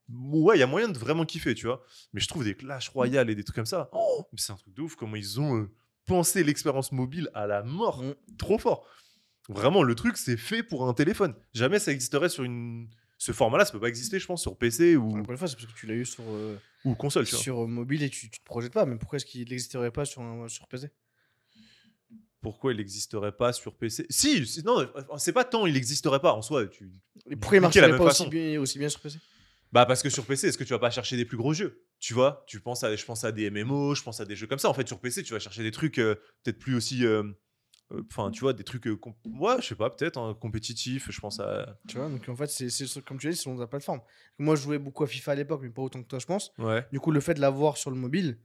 [0.08, 1.82] ouais, il y a moyen de vraiment kiffer, tu vois.
[2.12, 4.74] Mais je trouve des Clash Royale et des trucs comme ça, oh, c'est un truc
[4.74, 5.70] de ouf comment ils ont euh,
[6.06, 8.02] pensé l'expérience mobile à la mort.
[8.02, 8.14] Mm.
[8.38, 8.86] Trop fort.
[9.48, 11.34] Vraiment, le truc, c'est fait pour un téléphone.
[11.54, 12.88] Jamais ça existerait sur une.
[13.20, 15.56] Ce format-là, ça peut pas exister, je pense, sur PC ou, Encore une fois, c'est
[15.56, 17.40] parce que tu l'as eu sur, euh, ou console, tu vois.
[17.42, 18.86] sur euh, mobile et tu, tu te projettes pas.
[18.86, 20.90] Mais pourquoi est-ce qu'il n'existerait pas sur, un- sur PC
[22.40, 26.32] Pourquoi il n'existerait pas sur PC Si, c'est- non, c'est pas tant il n'existerait pas
[26.32, 26.66] en soi.
[26.68, 26.92] Tu...
[27.28, 28.28] Et pourquoi il la marcherait même pas aussi façon.
[28.28, 29.18] bien, aussi bien sur PC
[29.72, 31.84] Bah parce que sur PC, est-ce que tu vas pas chercher des plus gros jeux?
[31.98, 34.46] Tu vois, tu penses à, je pense à des MMO, je pense à des jeux
[34.46, 34.68] comme ça.
[34.68, 37.22] En fait, sur PC, tu vas chercher des trucs euh, peut-être plus aussi, euh,
[37.92, 41.10] euh, enfin, tu vois, des trucs, comp- ouais, je sais pas, peut-être hein, compétitifs.
[41.10, 42.68] Je pense à, Tu vois, donc en fait, c'est
[43.02, 44.00] comme tu dis, c'est selon ta plateforme.
[44.38, 46.52] Moi, je jouais beaucoup à FIFA à l'époque, mais pas autant que toi, je pense.
[46.58, 46.86] ouais.
[46.92, 48.38] Du coup, le fait de l'avoir sur le mobile,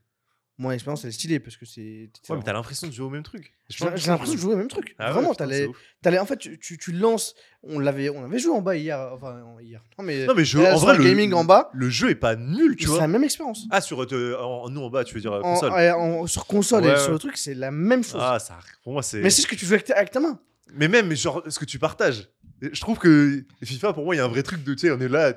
[0.59, 2.09] moi, l'expérience, elle est stylée parce que c'est.
[2.29, 3.51] Ouais, mais t'as l'impression de jouer au même truc.
[3.69, 4.95] J'ai l'impression de jouer au même truc.
[4.99, 5.77] Ah ouais, Vraiment, t'allais- c'est ouf.
[6.01, 7.33] t'allais- en fait, tu, tu, tu lances.
[7.63, 8.99] On l'avait, on avait joué en bas hier.
[9.13, 9.81] Enfin, en- hier.
[9.97, 10.25] Non, mais.
[10.27, 12.83] Non mais je, en vrai, le gaming en bas, le jeu est pas nul, tu
[12.83, 12.99] c'est vois.
[12.99, 13.65] la même expérience.
[13.71, 15.71] Ah sur euh, en, nous en bas, tu veux dire euh, En- console.
[15.73, 16.99] ouais, en- sur console Ouais, et ouais.
[16.99, 18.21] sur le truc, c'est la même chose.
[18.23, 19.21] Ah ça, pour moi c'est.
[19.21, 20.39] mais c'est ce que tu joues avec ta, avec ta main.
[20.75, 22.29] Mais même, genre, ce que tu partages.
[22.61, 24.91] Je trouve que FIFA, pour moi, il y a un vrai truc de, tu sais,
[24.91, 25.33] on est là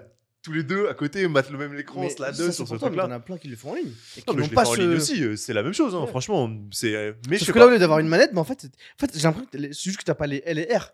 [0.46, 2.74] tous les deux à côté, on mate le même écran, se la c'est sur ce
[2.74, 3.04] pour toi, mais truc-là.
[3.08, 3.90] t'en as plein qui le font en ligne.
[4.16, 6.06] Et Non, mais je pas en ligne aussi, euh, c'est la même chose, hein, Ouais.
[6.06, 6.48] franchement.
[6.70, 8.44] C'est, euh, mais je Sauf sais que là, au lieu d'avoir une manette, mais en
[8.44, 10.90] fait, en fait j'ai l'impression que c'est juste que t'as pas les L et R.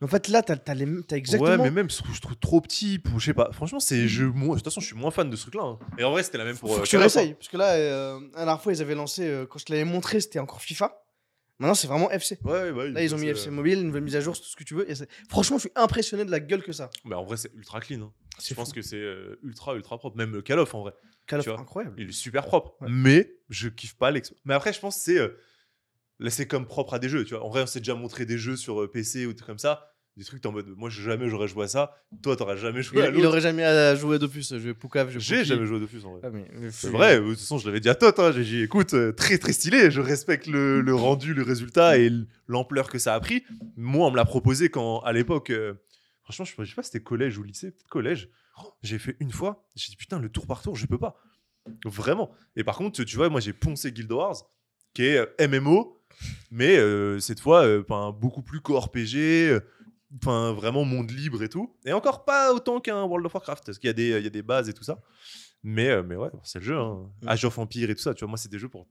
[0.00, 0.86] Mais en fait, là, t'as as, les...
[1.12, 1.50] exactement.
[1.50, 3.50] Ouais, mais même, je trouve, je trouve trop petit, pour, je sais pas.
[3.52, 5.62] Franchement, c'est, je, moi, de toute façon, je suis moins fan de ce truc-là.
[5.62, 5.78] hein.
[5.98, 6.70] Et en vrai, c'était la même pour.
[6.70, 7.34] Faut euh, que tu Call of, réessayes.
[7.34, 9.84] Parce que là, euh, la dernière fois, ils avaient lancé, euh, quand je te l'avais
[9.84, 10.92] montré, c'était encore FIFA.
[11.62, 12.40] Maintenant, c'est vraiment FC.
[12.42, 14.64] Ouais, Là, ils ont mis FC Mobile, une nouvelle mise à jour, tout ce que
[14.64, 14.90] tu veux.
[14.90, 14.94] Et
[15.28, 16.90] Franchement, je suis impressionné de la gueule que ça.
[17.04, 18.00] Mais en vrai, c'est ultra clean.
[18.02, 18.12] hein.
[18.44, 20.16] Je pense que c'est euh, ultra, ultra propre.
[20.16, 20.92] Même le Call of, en vrai.
[21.28, 21.94] Call of, incroyable.
[21.98, 22.74] Il est super propre.
[22.80, 22.88] Ouais.
[22.90, 24.34] Mais je kiffe pas l'ex.
[24.44, 25.38] Mais après, je pense que c'est euh,
[26.18, 27.44] là, c'est comme propre à des jeux, tu vois.
[27.44, 29.91] En vrai, on s'est déjà montré des jeux sur euh, PC ou trucs comme ça.
[30.16, 31.94] Des trucs, t'es en mode, moi, jamais j'aurais joué à ça.
[32.22, 33.28] Toi, t'aurais jamais joué Il, à il l'autre.
[33.28, 34.44] aurait jamais à jouer Dofus.
[34.50, 36.20] Je vais Poucave, J'ai jamais joué à Dofus, en vrai.
[36.22, 38.18] Ah, mais- mais C'est vrai, de toute façon, je l'avais dit à Tot.
[38.20, 38.30] Hein.
[38.32, 42.10] J'ai dit, écoute, euh, très très stylé, je respecte le, le rendu, le résultat et
[42.46, 43.42] l'ampleur que ça a pris.
[43.78, 45.72] Moi, on me l'a proposé quand, à l'époque, euh,
[46.24, 48.28] franchement, je, sais pas si c'était collège ou lycée, peut-être collège.
[48.82, 51.16] J'ai fait une fois, j'ai dit, putain, le tour par tour, je peux pas.
[51.86, 52.30] Vraiment.
[52.54, 54.36] Et par contre, tu vois, moi, j'ai poncé Guild Wars,
[54.92, 56.02] qui est euh, MMO,
[56.50, 59.16] mais euh, cette fois, euh, beaucoup plus co RPG.
[59.48, 59.60] euh,
[60.20, 61.74] Enfin, vraiment monde libre et tout.
[61.86, 64.26] Et encore pas autant qu'un World of Warcraft, parce qu'il y, a des- il y
[64.26, 65.00] a des bases et tout ça.
[65.62, 66.76] Mais, euh, mais ouais, c'est le jeu.
[66.78, 67.08] Hein.
[67.22, 67.28] Mm.
[67.28, 68.86] Age of Empire et tout ça, tu vois, moi, c'est des jeux pour.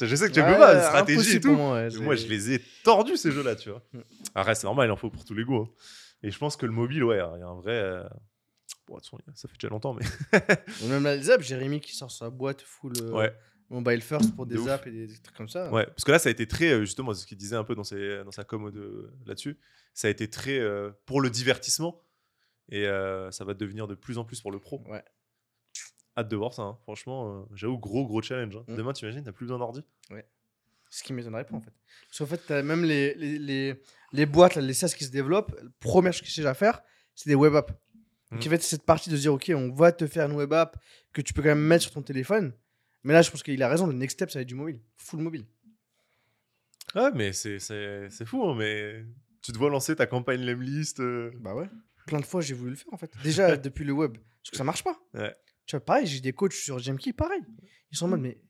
[0.00, 1.52] Je sais que tu Ouais, peux pas, stratégie et tout.
[1.52, 3.82] moi, ouais, je les ai tordus, ces jeux-là, tu vois.
[3.92, 4.00] Mm.
[4.34, 5.58] Après, c'est normal, il en faut pour tous les goûts.
[5.62, 5.68] hein.
[6.24, 7.72] Et je pense que le mobile, ouais, il y a un vrai.
[7.72, 8.04] euh,
[8.88, 10.04] Bon, de toute façon, ça fait déjà longtemps, mais.
[10.88, 13.34] Même les apps, Jérémy qui sort sa boîte full euh, Ouais.
[13.70, 15.70] Mobile first pour De des apps et des, trucs comme ça.
[15.72, 17.74] Ouais, parce que là, ça a été très, euh, justement, ce qu'il disait un peu
[17.74, 19.58] dans, ses, dans sa com de- là-dessus,
[19.94, 22.00] ça a été très euh, pour le divertissement
[22.68, 24.82] et euh, ça va devenir de plus en plus pour le pro.
[24.88, 25.02] Ouais.
[26.16, 26.78] Hâte de voir ça, hein.
[26.82, 28.56] franchement, euh, j'avoue, gros, gros challenge.
[28.56, 28.64] hein.
[28.68, 28.76] Mm.
[28.76, 29.82] Demain, t'imagines, t'as plus besoin d'ordi
[30.90, 31.72] Ce qui m'étonnerait pas en fait.
[32.08, 35.54] Parce qu'en fait, t'as même les, les, les, les boîtes, les SaaS qui se développent,
[35.62, 36.82] la première chose qu'ils cherchent à faire,
[37.14, 37.72] c'est des web apps.
[38.30, 38.46] Donc Mhm.
[38.48, 40.76] en fait, c'est cette partie de dire, ok, on va te faire une web app
[41.12, 42.52] que tu peux quand même mettre sur ton téléphone.
[43.04, 44.80] Mais là, je pense qu'il a raison, le next step, ça va être du mobile,
[44.96, 45.44] full mobile.
[46.94, 49.04] Ouais, mais c'est- c'est c'est fou, hein, mais
[49.40, 51.00] tu te vois lancer ta campagne Lemlist.
[51.00, 51.68] euh, Bah ouais.
[52.06, 53.12] Plein de fois, j'ai voulu le faire en fait.
[53.22, 54.12] Déjà, depuis le web,
[54.42, 55.00] parce que ça marche pas.
[55.14, 55.34] Ouais.
[55.66, 57.40] Tu vois, pareil, j'ai des coachs sur GMK, pareil.
[57.90, 58.40] Ils sont en mode, mais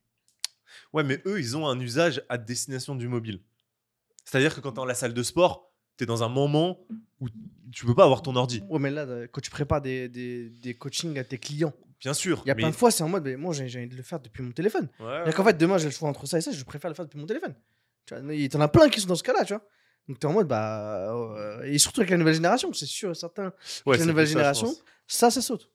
[0.93, 3.43] Ouais, mais eux, ils ont un usage à destination du mobile.
[4.25, 6.81] C'est-à-dire que quand t'es dans la salle de sport, t'es dans un moment
[7.21, 7.29] où
[7.71, 8.62] tu peux pas avoir ton ordi.
[8.71, 12.15] ouais, mais là, euh, quand tu prépares des, des, des coachings à tes clients, Bien
[12.15, 12.43] sûr.
[12.45, 13.97] il y a mais- plein de fois, c'est en mode, mais moi, j'ai envie de
[13.97, 14.88] le faire depuis mon téléphone.
[15.01, 16.95] Ouais, C'est-à-dire qu'en fait, demain, j'ai le choix entre ça et ça, je préfère le
[16.95, 17.55] faire depuis mon téléphone.
[18.07, 19.65] Tu vois, il y en a plein qui sont dans ce cas-là, tu vois.
[20.09, 21.15] Donc, t'es en mode, bah.
[21.15, 23.53] euh, et surtout avec la nouvelle génération, c'est sûr et certain.
[23.87, 24.75] Ouais, la nouvelle ça, génération,
[25.07, 25.71] ça, ça saute.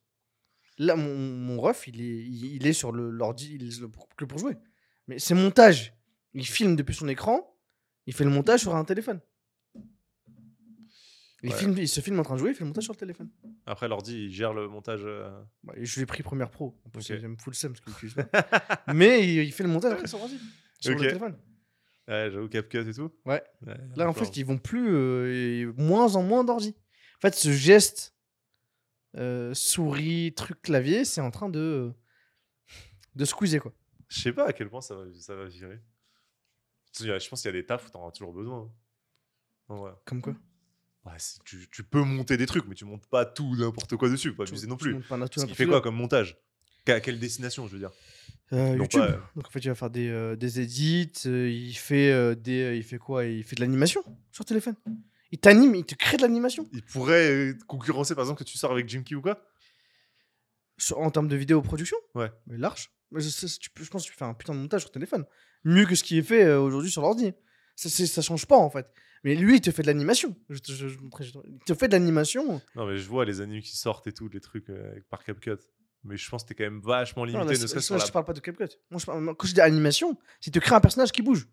[0.78, 3.90] Là, mon, mon ref, il est, il, il est sur le- l'ordi, il est le-
[4.18, 4.58] que pour jouer.
[5.08, 5.94] Mais c'est montage.
[6.34, 7.58] Il filme depuis son écran,
[8.06, 9.22] il fait le montage sur un téléphone.
[11.44, 11.56] Il, Ouais.
[11.58, 13.30] filme, il se filme en train de jouer, il fait le montage sur le téléphone.
[13.68, 15.02] Après, l'ordi, il gère le montage.
[15.04, 15.30] euh,
[15.64, 16.80] Bah, je l'ai pris Premiere Pro.
[16.86, 17.22] En plus, Ok.
[17.22, 18.28] parce qu'il l'utilise pas.
[18.96, 20.40] Mais il, il fait le montage après sur l'ordi.
[20.80, 21.02] Sur Ok.
[21.02, 21.38] le téléphone.
[22.08, 23.12] Ouais, j'avoue, CapCut et tout.
[23.26, 23.44] Ouais.
[23.66, 24.18] Ouais, Là, en d'accord.
[24.18, 24.90] fait, ils vont plus.
[24.90, 26.76] euh, et moins en moins d'ordi.
[27.18, 28.16] En fait, ce geste
[29.16, 31.94] euh, souris, truc, clavier, c'est en train de.
[33.16, 33.74] de squeezer, quoi.
[34.10, 35.80] Je sais pas à quel point ça va, ça va virer.
[37.00, 38.60] Je pense qu'il y a des tafs où t'en auras toujours besoin.
[38.62, 38.72] hein.
[39.70, 39.92] En vrai.
[40.06, 40.34] Comme quoi?
[41.08, 44.10] Ouais, c'est- tu, tu peux monter des trucs, mais tu montes pas tout n'importe quoi
[44.10, 44.34] dessus.
[44.34, 44.94] Pas Tu- abuser non tu plus.
[44.96, 45.82] montes pas Ce qui fait quoi.
[45.82, 46.38] comme montage?
[46.86, 47.92] Qu'à quelle destination, je veux dire?
[48.54, 49.00] Euh, Non, YouTube.
[49.02, 52.12] pas, euh, Donc en fait, il va faire des, euh, des edits, euh, il fait
[52.12, 53.26] euh, des, il fait quoi?
[53.26, 54.76] Il fait de l'animation sur téléphone.
[55.32, 58.72] Il t'anime, il te crée de l'animation Il pourrait concurrencer, par exemple, que tu sors
[58.72, 59.42] avec Jimky ou quoi?
[60.78, 61.98] Sur- en termes de vidéo production?
[62.16, 62.32] Ouais.
[62.48, 62.92] Mais large.
[63.12, 65.26] Mais je, tu je pense que tu fais un putain de montage sur téléphone,
[65.64, 67.34] mieux que ce qui est fait aujourd'hui sur l'ordi.
[67.78, 68.92] Ça, ça change pas en fait.
[69.24, 70.36] Mais lui, il te fait de l'animation.
[70.50, 70.98] Je je- je je
[71.46, 72.60] il te fait de l'animation.
[72.76, 75.52] Non, mais je vois les animes qui sortent et tout, les trucs euh, par CapCut.
[76.04, 78.02] Mais je pense que t'es quand même vachement Non, limité, là, ne serait-ce sur la.
[78.02, 78.68] je te parle pas de CapCut.
[78.92, 81.48] Moi, je parle- quand je dis animation, c'est te créer un personnage qui bouge.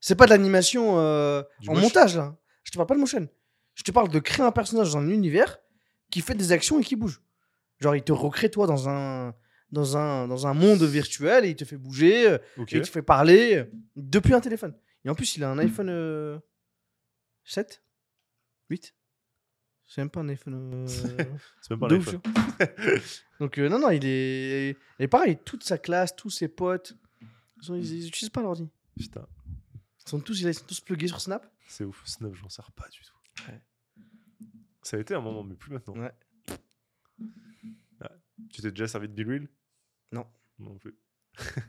[0.00, 1.82] C'est pas de l'animation euh, en motion.
[1.82, 2.36] montage là.
[2.64, 3.28] Je te parle pas de motion.
[3.74, 5.58] Je te parle de créer un personnage dans un univers
[6.10, 7.20] qui fait des actions et qui bouge.
[7.80, 9.34] Genre, il te recrée toi dans un
[9.70, 12.72] dans un dans un monde virtuel et il te fait bouger euh, Ok.
[12.74, 13.64] et il te fait parler euh,
[13.96, 14.74] depuis un téléphone.
[15.04, 16.38] Et en plus, il a un iPhone euh,
[17.44, 17.82] 7
[18.70, 18.94] 8
[19.86, 20.54] C'est même pas un iPhone.
[20.74, 20.86] euh,
[21.60, 22.20] C'est même pas un iPhone.
[22.24, 22.66] vois.
[23.40, 24.76] Donc euh, non, non, il est...
[24.98, 26.96] Et pareil, toute sa classe, tous ses potes,
[27.60, 28.68] ils, sont- ils, ils utilisent pas l'ordi.
[28.96, 29.26] Putain,
[30.04, 31.50] Ils sont tous, ils sont tous plugués sur Snap.
[31.66, 32.02] c'est ouf.
[32.06, 33.48] Snap, j'en sers pas du tout.
[33.50, 33.60] Ouais.
[34.82, 35.94] Ça a été un moment, mais plus maintenant.
[35.96, 36.12] Ouais.
[36.48, 38.08] Ouais.
[38.50, 39.48] Tu t'es déjà servi de Be Real
[40.12, 40.26] Non.
[40.58, 40.94] Non plus.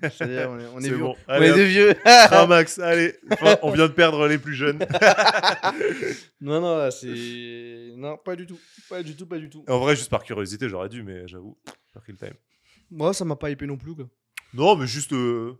[0.02, 0.98] C'est-à-dire, on est, on est C'est vieux.
[0.98, 1.16] bon.
[1.28, 1.96] On est des vieux.
[2.48, 3.16] Max, allez.
[3.32, 4.80] Enfin, on vient de perdre les plus jeunes.
[6.42, 7.94] non, non, c'est.
[7.96, 8.60] Non, pas du tout.
[8.90, 9.64] Pas du tout, pas du tout.
[9.68, 11.58] En vrai, juste par curiosité, j'aurais dû, mais j'avoue,
[12.06, 12.34] time.
[12.92, 14.10] Moi, ça m'a pas hypé non plus, quoi.
[14.54, 15.58] Non, mais juste euh,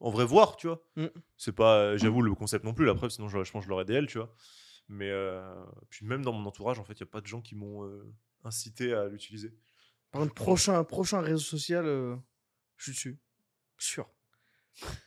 [0.00, 0.82] en vrai voir, tu vois.
[0.96, 1.06] Mm.
[1.36, 2.86] C'est pas, euh, j'avoue, le concept non plus.
[2.86, 4.34] La preuve, sinon je, je pense que je l'aurais DL, tu vois.
[4.88, 5.54] Mais euh,
[5.90, 7.88] puis même dans mon entourage, en fait, il y a pas de gens qui m'ont
[8.44, 9.52] incité à l'utiliser.
[10.10, 11.84] Par contre, prochain, prochain réseau social,
[12.76, 13.18] je suis dessus.
[13.78, 14.08] Sûr.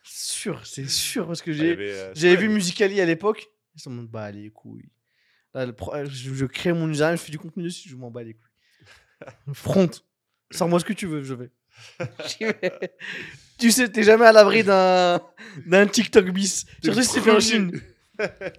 [0.03, 1.75] sûr, c'est sûr, parce que j'ai.
[1.77, 3.47] euh, J'avais vu Musicali à l'époque.
[3.75, 4.89] Ils se demandent, bah, les couilles.
[5.53, 8.11] Là, le pro- je, je crée mon usage, je fais du contenu dessus, je m'en
[8.11, 9.33] bats les couilles.
[9.53, 9.89] Front.
[10.51, 11.49] Sors-moi ce que tu veux, je vais.
[13.57, 15.21] Tu sais, t'es jamais à l'abri d'un
[15.65, 16.65] d'un TikTok bis.
[16.83, 17.39] Surtout si c'est fait en.
[17.39, 17.71] Chine.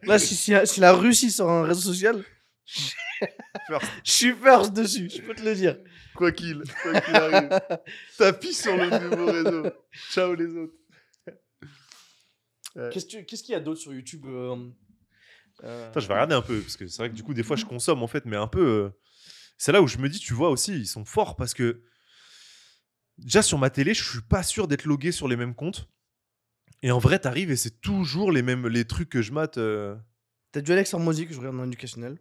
[0.04, 2.22] Là, si, si, si la Russie sort un réseau social,
[3.66, 3.86] First.
[4.04, 5.76] je suis first dessus, je peux te le dire.
[6.14, 7.60] Quoi qu'il, quoi qu'il arrive.
[8.18, 9.70] Tapis sur le nouveau réseau.
[10.10, 10.74] Ciao les autres.
[12.92, 14.56] Qu'est-ce que tu- qu'est-ce qu'il y a d'autre sur YouTube euh,
[15.64, 17.42] euh, Attends, je vais regarder un peu, parce que c'est vrai que du coup, des
[17.42, 18.64] fois, je consomme en fait, mais un peu.
[18.64, 18.90] euh,
[19.58, 21.82] C'est là où je me dis, tu vois aussi, ils sont forts parce que.
[23.18, 25.88] Déjà sur ma télé, je suis pas sûr d'être logué sur les mêmes comptes.
[26.82, 29.58] Et en vrai, t'arrives et c'est toujours les mêmes les trucs que je mate.
[29.58, 29.94] euh,
[30.52, 32.16] T'as du Alex Hormozy que je regarde dans l'éducationnel.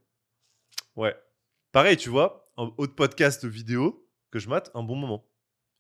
[0.96, 1.16] Ouais.
[1.72, 5.26] Pareil, tu vois, en autre podcast vidéo que je mate, un bon moment.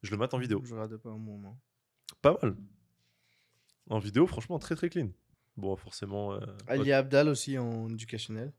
[0.01, 0.61] Je le mate en vidéo.
[0.63, 1.59] Je regarde pas un moment.
[2.21, 2.55] Pas mal.
[3.89, 5.09] En vidéo, franchement, très très clean.
[5.57, 6.33] Bon, forcément.
[6.33, 8.53] euh, Ali Abdal aussi en éducationnel.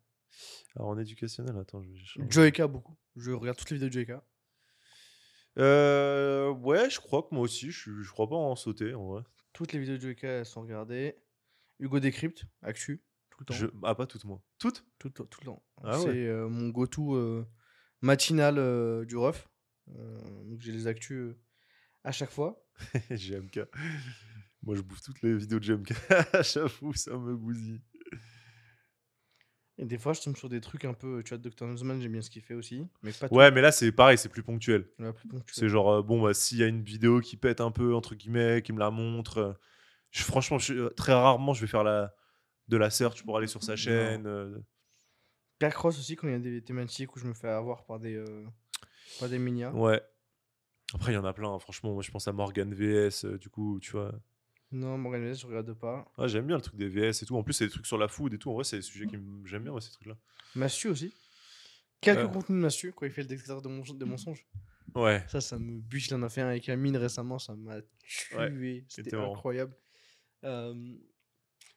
[0.76, 2.30] Alors en éducationnel, attends, je vais.
[2.30, 2.96] Joeka beaucoup.
[3.16, 4.24] Je regarde toutes les vidéos de Joeka.
[5.58, 9.22] Euh, ouais, je crois que moi aussi, je, je crois pas en sauter en vrai.
[9.52, 11.16] Toutes les vidéos de Joeka elles sont regardées.
[11.80, 13.02] Hugo Décrypte, Actu,
[13.44, 13.54] tout le temps.
[13.54, 13.66] Je...
[13.84, 14.42] Ah, pas toutes moi.
[14.58, 15.62] Toutes Tout, le temps- tout le temps.
[15.82, 16.26] Ah c'est ouais.
[16.26, 17.46] euh, mon go-to euh,
[18.02, 19.48] matinal euh, du ref.
[19.86, 21.34] Donc j'ai les actus
[22.04, 22.64] à chaque fois.
[23.10, 23.60] GMK.
[24.62, 25.92] Moi, je bouffe toutes les vidéos de GMK.
[26.42, 27.80] J'avoue, ça me bousille.
[29.78, 31.22] Et des fois, je tombe sur des trucs un peu.
[31.24, 31.66] Tu vois, Dr.
[31.66, 32.86] Newsman, j'aime bien ce qu'il fait aussi.
[33.02, 33.34] Mais pas tout.
[33.34, 34.86] Ouais, mais là, c'est pareil, c'est plus ponctuel.
[34.98, 35.54] Ouais, plus ponctuel.
[35.54, 38.14] C'est genre, euh, bon, bah, s'il y a une vidéo qui pète un peu, entre
[38.14, 39.52] guillemets, qui me la montre, euh,
[40.10, 42.14] je, franchement, je- euh, très rarement, je vais faire la,
[42.70, 44.26] de la search pour aller sur sa chaîne.
[44.26, 44.58] euh,
[45.58, 47.98] Pierre Cross aussi, quand il y a des thématiques où je me fais avoir par
[48.00, 48.46] des, euh,
[49.18, 50.00] par des ouais.
[50.94, 51.92] Après, il y en a plein, hein, franchement.
[51.92, 54.12] Moi, je pense à Morgan VS, euh, du coup, tu vois.
[54.72, 56.10] Non, Morgan Vélez, je regarde pas.
[56.16, 57.36] Ah, j'aime bien le truc des VS et tout.
[57.36, 58.50] En plus, c'est des trucs sur la food et tout.
[58.50, 60.16] En vrai, c'est des sujets que j'aime bien, ouais, ces trucs-là.
[60.54, 61.12] Massu aussi.
[62.00, 62.32] Quelques Ouais.
[62.32, 64.46] contenus de Massu quand il fait le détecteur de, mensonges- de mensonges.
[64.94, 65.22] Ouais.
[65.28, 66.06] Ça, ça me bute.
[66.08, 68.36] Il en a fait un avec Amine récemment, ça m'a tué.
[68.36, 69.76] Ouais, C'était incroyable.
[70.44, 70.96] Euh,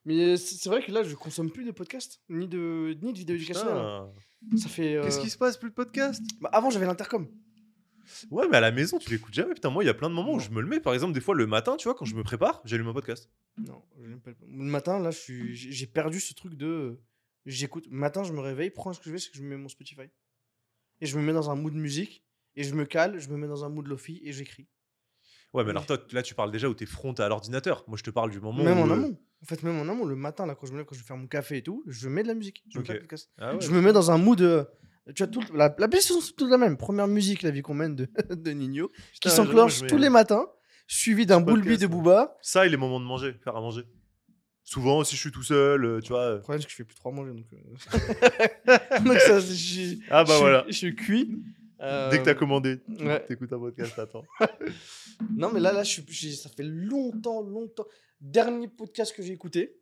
[0.06, 3.36] Mais c'est vrai que là, je consomme plus de podcasts, ni de, ni de vidéos
[3.36, 3.78] éducationnelles.
[3.78, 4.12] hein.
[4.58, 5.00] Ça fait.
[5.02, 7.28] Qu'est-ce euh, qui se passe Plus de podcast bah, avant, j'avais l'intercom.
[8.30, 9.54] Ouais, mais à la maison, tu l'écoutes jamais.
[9.54, 10.82] Putain, moi, il y a plein de moments où je me le mets.
[10.82, 13.30] Par exemple, des fois, le matin, tu vois, quand je me prépare, j'allume un podcast.
[13.58, 13.82] Non,
[14.24, 16.66] pas le le matin, là, je suis- j'ai perdu ce truc de.
[16.68, 17.02] euh,
[17.46, 17.88] J'écoute.
[17.90, 19.58] Le matin, je me réveille, prends ce que je fais, c'est que je me mets
[19.58, 20.04] mon Spotify.
[21.02, 22.24] Et je me mets dans un mood musique.
[22.56, 24.68] Et je me cale, je me mets dans un mood lofi et j'écris.
[25.54, 25.70] Ouais, mais Oui.
[25.72, 27.84] alors toi, là, tu parles déjà où t'es front à l'ordinateur.
[27.88, 28.84] Moi, je te parle du moment Même où.
[28.84, 29.20] en euh, amont.
[29.44, 31.06] En fait, même en amont, le matin, là, quand je me lève, quand je vais
[31.06, 32.64] faire mon café et tout, je mets de la musique.
[32.74, 33.02] Je, de.
[33.38, 33.62] Ah ouais.
[33.62, 34.42] je me mets dans un mood.
[34.42, 34.64] euh,
[35.14, 36.78] tu vois, tout, la, la playlist, c'est toute la même.
[36.78, 38.90] Première musique, La vie qu'on mène de, de Nino,
[39.20, 40.48] qui s'enclenche tous les matins,
[40.88, 41.88] suivi d'un boulbi de.
[41.88, 42.38] Booba.
[42.42, 43.84] Ça et les moments de manger, faire à manger.
[44.66, 46.22] Souvent, si je suis tout seul, euh, tu vois.
[46.22, 47.34] euh, Le problème, c'est que je fais plus trop à manger.
[47.34, 50.64] Donc, euh, donc ça, je, Ah bah je voilà.
[50.68, 51.38] Je suis cuit.
[51.82, 53.26] Euh, Dès que t'as commandé, ouais.
[53.26, 54.24] t'écoutes un podcast, attends.
[55.36, 57.86] Non, mais là, là je ça fait longtemps, longtemps.
[58.24, 59.76] Dernier podcast que j'ai écouté,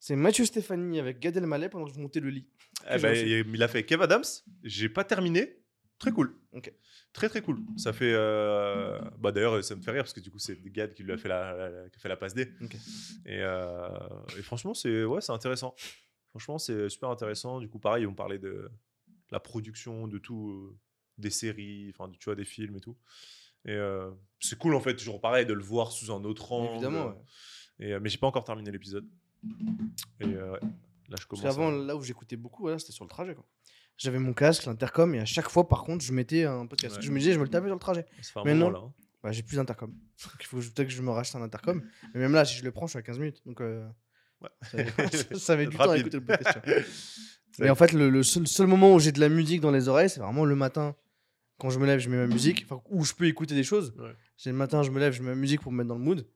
[0.00, 2.46] c'est Mathieu Stéphanie avec Gad Elmaleh pendant que je montais le lit.
[2.90, 4.24] Eh ben, il a fait Kev Adams.
[4.64, 5.58] J'ai pas terminé.
[6.00, 6.36] Très cool.
[6.52, 6.72] Ok.
[7.12, 7.60] Très très cool.
[7.76, 8.12] Ça fait.
[8.14, 11.12] euh, Bah d'ailleurs, ça me fait rire parce que du coup, c'est Gad qui lui
[11.12, 12.48] a fait la, la- qui a fait la passe D.
[13.26, 13.88] Et, euh,
[14.36, 15.74] et franchement, c'est ouais, c'est intéressant.
[16.30, 17.60] Franchement, c'est super intéressant.
[17.60, 18.68] Du coup, pareil, on parlait de
[19.30, 20.76] la production, de tout, euh,
[21.16, 22.96] des séries, enfin, tu vois, des films et tout.
[23.68, 24.10] Et euh,
[24.40, 26.72] c'est cool en fait, toujours pareil, de le voir sous un autre angle.
[26.72, 27.06] Évidemment.
[27.08, 27.14] ouais.
[27.80, 29.06] Et, euh, mais j'ai pas encore terminé l'épisode.
[30.20, 31.42] Et euh, ouais, là, je Parce commence.
[31.44, 33.34] qu'avant, à- là où j'écoutais beaucoup, voilà, c'était sur le trajet.
[33.34, 33.44] quoi.
[33.98, 36.96] J'avais mon casque, l'intercom, et à chaque fois, par contre, je mettais un podcast.
[36.96, 37.02] Ouais.
[37.02, 38.06] Je me disais, je me le tapais sur le trajet.
[38.22, 38.78] Ça fait un mais moment non.
[38.78, 38.84] là.
[38.86, 38.94] hein.
[39.22, 39.92] Bah, j'ai plus d'intercom.
[40.40, 41.82] Il faut peut-être que je me rachète un intercom.
[42.14, 43.42] Mais même là, si je le prends, je suis à 15 minutes.
[43.46, 43.86] Donc, euh,
[44.40, 44.48] Ouais.
[44.62, 44.78] ça,
[45.38, 46.58] ça met du temps à écouter le podcast.
[47.58, 49.88] Mais en fait, le, le seul, seul moment où j'ai de la musique dans les
[49.88, 50.94] oreilles, c'est vraiment le matin.
[51.58, 52.66] Quand je me lève, je mets ma musique.
[52.88, 53.92] Où je peux écouter des choses.
[53.98, 54.14] Ouais.
[54.36, 56.00] C'est le matin, je me lève, je mets ma musique pour me mettre dans le
[56.00, 56.26] mood.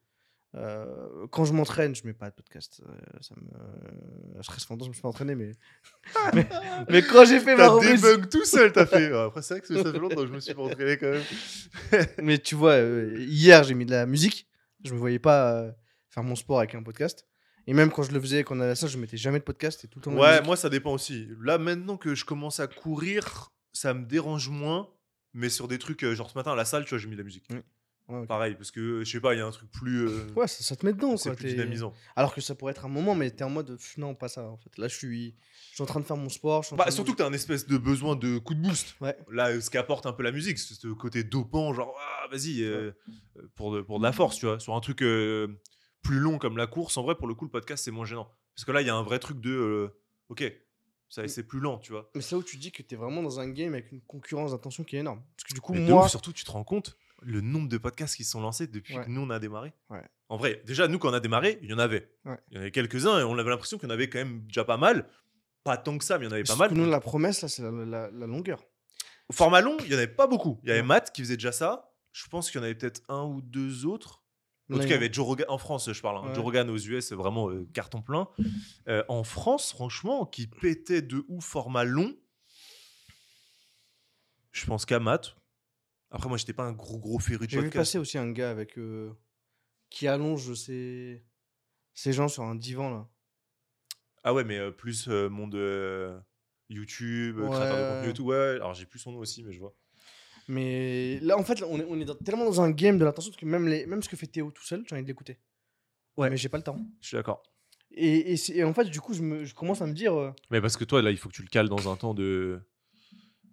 [0.55, 2.83] Euh, quand je m'entraîne, je mets pas de podcast.
[2.87, 4.43] Euh, ça me...
[4.43, 5.53] Je serais longtemps, je me suis pas entraîné, mais.
[6.35, 6.47] mais...
[6.91, 9.13] mais quand j'ai fait ma T'as débug tout seul, t'as fait.
[9.15, 12.07] Après, c'est vrai que ça fait longtemps que je me suis pas entraîné quand même.
[12.23, 14.47] Mais tu vois, euh, hier, j'ai mis de la musique.
[14.85, 15.73] Je me voyais pas euh,
[16.11, 17.27] faire mon sport avec un podcast.
[17.67, 19.39] Et même quand je le faisais, quand on allait à la salle, je mettais jamais
[19.39, 19.85] de podcast.
[19.85, 20.17] Et tout le temps.
[20.17, 21.29] Ouais, moi ça dépend aussi.
[21.41, 24.89] Là maintenant que je commence à courir, ça me dérange moins.
[25.35, 27.15] Mais sur des trucs, euh, genre ce matin à la salle, tu vois, j'ai mis
[27.17, 27.47] de la musique.
[28.09, 28.27] Ouais.
[28.27, 30.07] Pareil, parce que je sais pas, il y a un truc plus.
[30.07, 31.17] euh, Ouais, ça, ça te met dedans.
[31.17, 31.95] c'est quoi, plus dynamisant.
[32.17, 34.59] Alors que ça pourrait être un moment, mais t'es en mode non, pas ça en
[34.59, 34.77] fait.
[34.77, 35.35] Là, je suis,
[35.71, 36.63] je suis en train de faire mon sport.
[36.63, 38.55] je suis en Bah, train de- surtout que t'as un espèce de besoin de coup
[38.55, 38.97] de boost.
[39.01, 39.17] Ouais.
[39.31, 42.91] Là, ce qu'apporte un peu la musique, c'est ce côté dopant, genre, ah, vas-y, euh,
[43.55, 44.59] pour, de, pour de la force, tu vois.
[44.61, 45.49] Sur un truc euh,
[46.03, 48.29] plus long comme la course, en vrai, pour le coup, le podcast, c'est moins gênant.
[48.55, 49.91] Parce que là, il y a un vrai truc de,
[50.29, 50.53] ok,
[51.29, 52.11] c'est plus lent, tu vois.
[52.15, 54.53] Mais c'est là où tu dis que t'es vraiment dans un game avec une concurrence
[54.53, 55.23] d'attention qui est énorme.
[55.37, 57.79] Parce que du coup, Mais moi, ouf, surtout, tu te rends compte, le nombre de
[57.79, 59.05] podcasts qui sont lancés depuis Ouais.
[59.05, 59.73] que nous on a démarré.
[59.91, 60.03] Ouais.
[60.29, 62.11] En vrai, déjà nous quand on a démarré, il y en avait.
[62.25, 62.39] Ouais.
[62.51, 64.41] Il y en avait quelques-uns et on avait l'impression qu'il y en avait quand même
[64.47, 65.07] déjà pas mal.
[65.65, 66.73] Pas tant que ça, mais il y en avait pas mal.
[66.73, 68.65] Nous, la promesse, là, c'est la, la- la longueur.
[69.29, 70.59] Au format long, il y en avait pas beaucoup.
[70.65, 70.83] Il y avait.
[70.83, 71.93] Matt qui faisait déjà ça.
[72.13, 74.22] Je pense qu'il y en avait peut-être un ou deux autres.
[74.71, 76.19] En tout cas, il y avait Joe Rogan en France, je parle.
[76.19, 76.29] hein.
[76.29, 76.35] Ouais.
[76.35, 78.29] Joe Rogan aux US, c'est vraiment euh, carton plein.
[78.89, 82.17] Euh, en France, franchement, qui pétait de ouf format long,
[84.53, 85.37] je pense qu'à Matt.
[86.11, 88.51] Après, moi, j'étais pas un gros gros féru de J'ai vu passer aussi un gars
[88.51, 89.13] avec euh,
[89.91, 91.25] qui allonge ses...
[91.95, 93.09] ses gens sur un divan là.
[94.25, 95.55] Ah ouais, mais plus monde
[96.69, 97.89] YouTube, euh, créateur de Ouais.
[97.89, 98.25] contenu et tout.
[98.25, 99.75] Ouais, alors j'ai plus son nom aussi, mais je vois.
[100.49, 103.33] Mais là, en fait, on est, on est dans- tellement dans un game de l'attention
[103.39, 105.39] que même, les, même ce que fait Théo tout seul, j'ai envie de l'écouter.
[106.17, 106.29] Ouais.
[106.31, 106.79] Mais j'ai pas le temps.
[107.01, 107.43] Je suis d'accord.
[107.95, 110.15] Et, et, c'est- et en fait, du coup, je, me, je commence à me dire.
[110.15, 112.15] euh, Mais parce que toi, là, il faut que tu le cales dans un temps
[112.15, 112.61] de.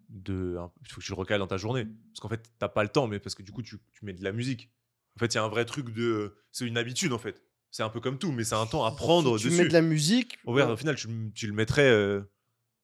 [0.09, 1.85] de un- il faut que tu le recales dans ta journée.
[1.85, 4.13] Parce qu'en fait, t'as pas le temps, mais parce que du coup, tu, tu mets
[4.13, 4.69] de la musique.
[5.15, 6.35] En fait, il y a un vrai truc de.
[6.51, 7.43] C'est une habitude, en fait.
[7.71, 9.61] C'est un peu comme tout, mais c'est un temps à prendre tu dessus.
[9.61, 10.39] mets de la musique.
[10.45, 12.21] Au, au final, tu, tu le mettrais, euh,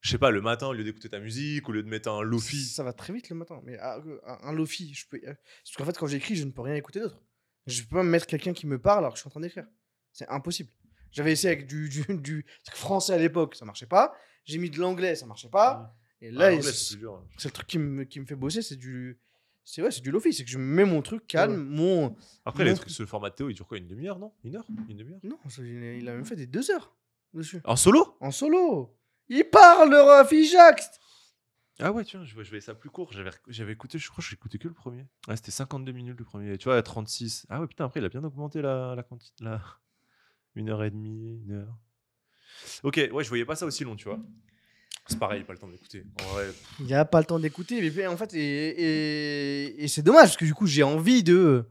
[0.06, 2.22] je sais pas, le matin, au lieu d'écouter ta musique, au lieu de mettre un
[2.22, 2.64] lofi.
[2.64, 3.60] Ça va très vite le matin.
[3.64, 5.18] Mais ah, euh, un, un lofi, je peux.
[5.18, 5.34] euh,
[5.64, 7.20] Parce qu'en fait, quand j'écris, je ne peux rien écouter d'autre.
[7.66, 9.40] Je peux pas me mettre quelqu'un qui me parle alors que je suis en train
[9.42, 9.66] d'écrire.
[10.14, 10.70] C'est impossible.
[11.12, 14.14] J'avais essayé avec du, du, du français à l'époque, ça marchait pas.
[14.44, 15.96] J'ai mis de l'anglais, ça marchait pas.
[16.22, 18.76] Et Ah, là, l'anglais, il- c'est le truc qui me, qui me fait bosser, c'est
[18.76, 19.18] du.
[19.68, 21.58] C'est ouais, c'est du lofi, c'est que je mets mon truc calme, Ouais.
[21.58, 22.16] mon.
[22.46, 22.76] Après, les Non.
[22.78, 24.32] trucs, ce format de Théo, il dure quoi Une demi-heure, non?
[24.44, 24.68] Une heure?
[24.88, 25.20] Une demi-heure?
[25.24, 26.96] Non, il a même fait des deux heures
[27.34, 27.62] dessus.
[27.64, 28.16] En solo?
[28.20, 28.96] En solo.
[29.30, 30.84] Il parle, le Rafi Jacques
[31.80, 33.12] Ah ouais, tu vois, je, voyais ça plus court.
[33.12, 35.06] J'avais, j'avais écouté, je crois que j'ai écouté que le premier.
[35.28, 36.58] Ouais, c'était 52 minutes le premier.
[36.58, 37.48] Tu vois, à 36.
[37.50, 39.44] Ah ouais, putain, après, il a bien augmenté la, la quantité.
[39.44, 39.62] La...
[40.56, 41.78] Une heure et demie, une heure.
[42.84, 44.20] Ok, ouais, je voyais pas ça aussi long, tu vois.
[45.06, 46.06] C'est pareil, pas le temps d'écouter.
[46.80, 47.92] Il n'y a pas le temps d'écouter.
[47.92, 51.66] Mais en fait, et, et, et c'est dommage parce que du coup, j'ai envie de.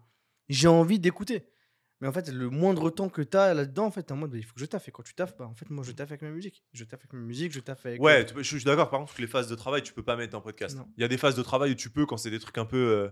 [0.51, 1.49] J'ai envie d'écouter.
[2.05, 4.31] Mais en fait, le moindre temps que tu as là-dedans, en fait, t'es en mode,
[4.33, 4.87] bah, il faut que je taffe.
[4.89, 6.63] Et quand tu taffes, bah, en fait, moi, je taffe avec ma musique.
[6.75, 8.03] Je taffe avec ma musique, je taffe avec.
[8.03, 8.91] Ouais, tu peux- je suis d'accord.
[8.91, 10.77] Par contre, les phases de travail, tu peux pas mettre un podcast.
[10.77, 10.87] Non.
[10.99, 12.67] Il y a des phases de travail où tu peux, quand c'est des trucs un
[12.67, 13.09] peu euh,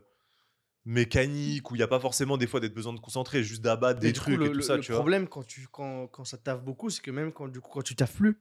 [0.85, 4.01] mécaniques, où il n'y a pas forcément des fois d'être besoin de concentrer, juste d'abattre
[4.01, 5.01] des du coup, trucs le, et tout le- ça, le tu vois.
[5.01, 7.83] problème quand, tu, quand, quand ça taffe beaucoup, c'est que même quand, du coup, quand
[7.83, 8.41] tu taffes plus,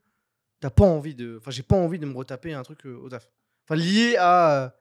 [0.60, 1.38] t'as pas envie de.
[1.40, 3.30] Enfin, j'ai pas envie de me retaper un truc euh, au taf.
[3.68, 4.76] Enfin, lié à.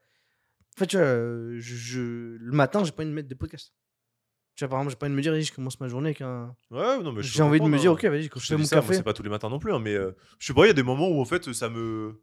[0.75, 3.35] En fait, tu vois, euh, je, je- le matin, j'ai pas envie de mettre des
[3.35, 3.73] podcasts.
[4.61, 6.21] Tu vois, par exemple, j'ai pas envie de me dire, je commence ma journée avec
[6.21, 6.55] un.
[6.69, 7.93] Ouais, non, mais J'ai envie de me dire, hein.
[7.95, 8.93] ok, vas-y, quand je, fais mon ça, café.
[8.93, 10.69] c'est pas tous les matins non plus, hein, mais euh, je sais pas, il y
[10.69, 12.21] a des moments où en fait ça me.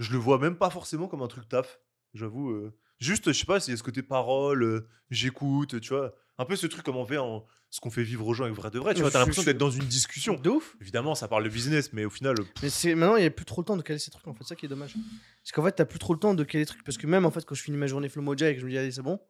[0.00, 1.78] Je le vois même pas forcément comme un truc taf,
[2.12, 2.50] j'avoue.
[2.50, 2.76] euh.
[2.98, 6.12] Juste, je sais pas, y a ce côté parole, euh, j'écoute, tu vois.
[6.38, 7.44] Un peu ce truc comme on fait en.
[7.70, 9.44] Ce qu'on fait vivre aux gens avec vrai de vrai, tu Mais vois, t'as l'impression
[9.44, 10.34] d'être dans une discussion.
[10.34, 10.76] De ouf.
[10.80, 12.34] Évidemment, ça parle de business, mais au final.
[12.34, 14.26] pff, Mais c'est maintenant, il n'y a plus trop le temps de caler ces trucs,
[14.26, 14.94] en fait, c'est ça qui est dommage.
[15.42, 16.82] Parce qu'en fait, t'as plus trop le temps de caler les trucs.
[16.82, 18.64] Parce que même, en fait, quand je finis ma journée Flow Moja et que je
[18.66, 19.20] me dis, allez, c'est bon,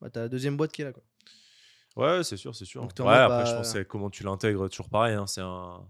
[0.00, 1.02] bah, t'as la deuxième boîte qui est là, quoi.
[1.96, 2.82] Ouais, c'est sûr, c'est sûr.
[2.82, 5.14] Donc, Ouais, après, je pense que c'est comment tu l'intègres, toujours pareil.
[5.14, 5.86] hein, c'est un.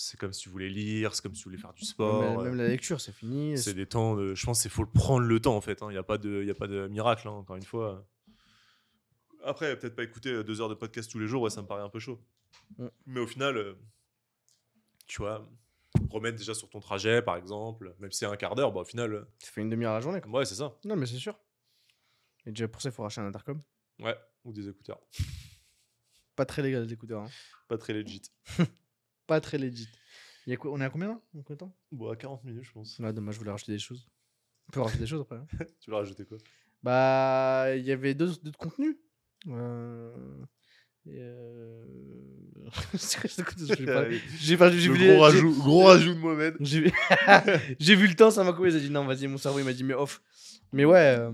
[0.00, 2.20] C'est comme si tu voulais lire, c'est comme si tu voulais faire du sport.
[2.22, 3.58] même, euh, même la lecture, c'est fini.
[3.58, 4.32] C'est des temps de...
[4.34, 5.80] Je pense qu'il faut prendre le temps en fait.
[5.82, 6.44] Il n'y a, pas de...
[6.44, 8.06] y a pas de miracle, hein, encore une fois.
[9.44, 11.66] Après, peut-être pas écouter euh, deux heures de podcast tous les jours, ouais, ça me
[11.66, 12.20] paraît un peu chaud.
[12.76, 12.86] Mm.
[13.06, 13.74] Mais au final, euh,
[15.06, 15.48] tu vois,
[16.10, 18.84] remettre déjà sur ton trajet par exemple, même si c'est un quart d'heure, bah, au
[18.84, 20.30] final, euh, Ça fait une demi-heure à la journée, quoi.
[20.30, 20.76] ouais, c'est ça.
[20.84, 21.36] Non, mais c'est sûr.
[22.46, 23.60] Et déjà, pour ça, il faut racheter un intercom.
[24.00, 25.00] Ouais, ou des écouteurs.
[26.36, 27.22] Pas très légal, les écouteurs.
[27.22, 27.30] hein.
[27.68, 28.22] Pas très legit.
[29.26, 29.88] Pas très legit.
[30.46, 32.16] Il y a quoi On est à combien là En combien de temps Bon, à
[32.16, 32.98] 40 minutes, je pense.
[32.98, 34.08] Ouais, dommage, je voulais rajouter des choses.
[34.68, 35.36] On peut rajouter des choses après.
[35.36, 35.46] hein.
[35.80, 36.38] Tu veux rajouter quoi?
[36.82, 38.96] Bah, il y avait d'autres d'autres contenus.
[39.48, 40.44] Euh...
[41.06, 41.84] et, euh,
[42.94, 45.54] c'est quoi ce contenu J'ai pas- J'ai pas- j'ai Le vu les- gros, j'ai- rajout,
[45.58, 46.56] gros rajout de Mohamed.
[46.60, 46.92] J'ai vu...
[47.80, 48.70] j'ai vu le temps, ça m'a coupé.
[48.70, 50.22] J'ai dit non, vas-y, mon cerveau il m'a dit mais off.
[50.72, 51.32] Mais ouais, euh,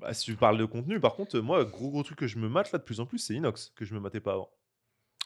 [0.00, 2.48] Bah, si tu parles de contenu, par contre, moi, gros gros truc que je me
[2.48, 4.50] mate là de plus en plus, c'est Inox, que je me matais pas avant.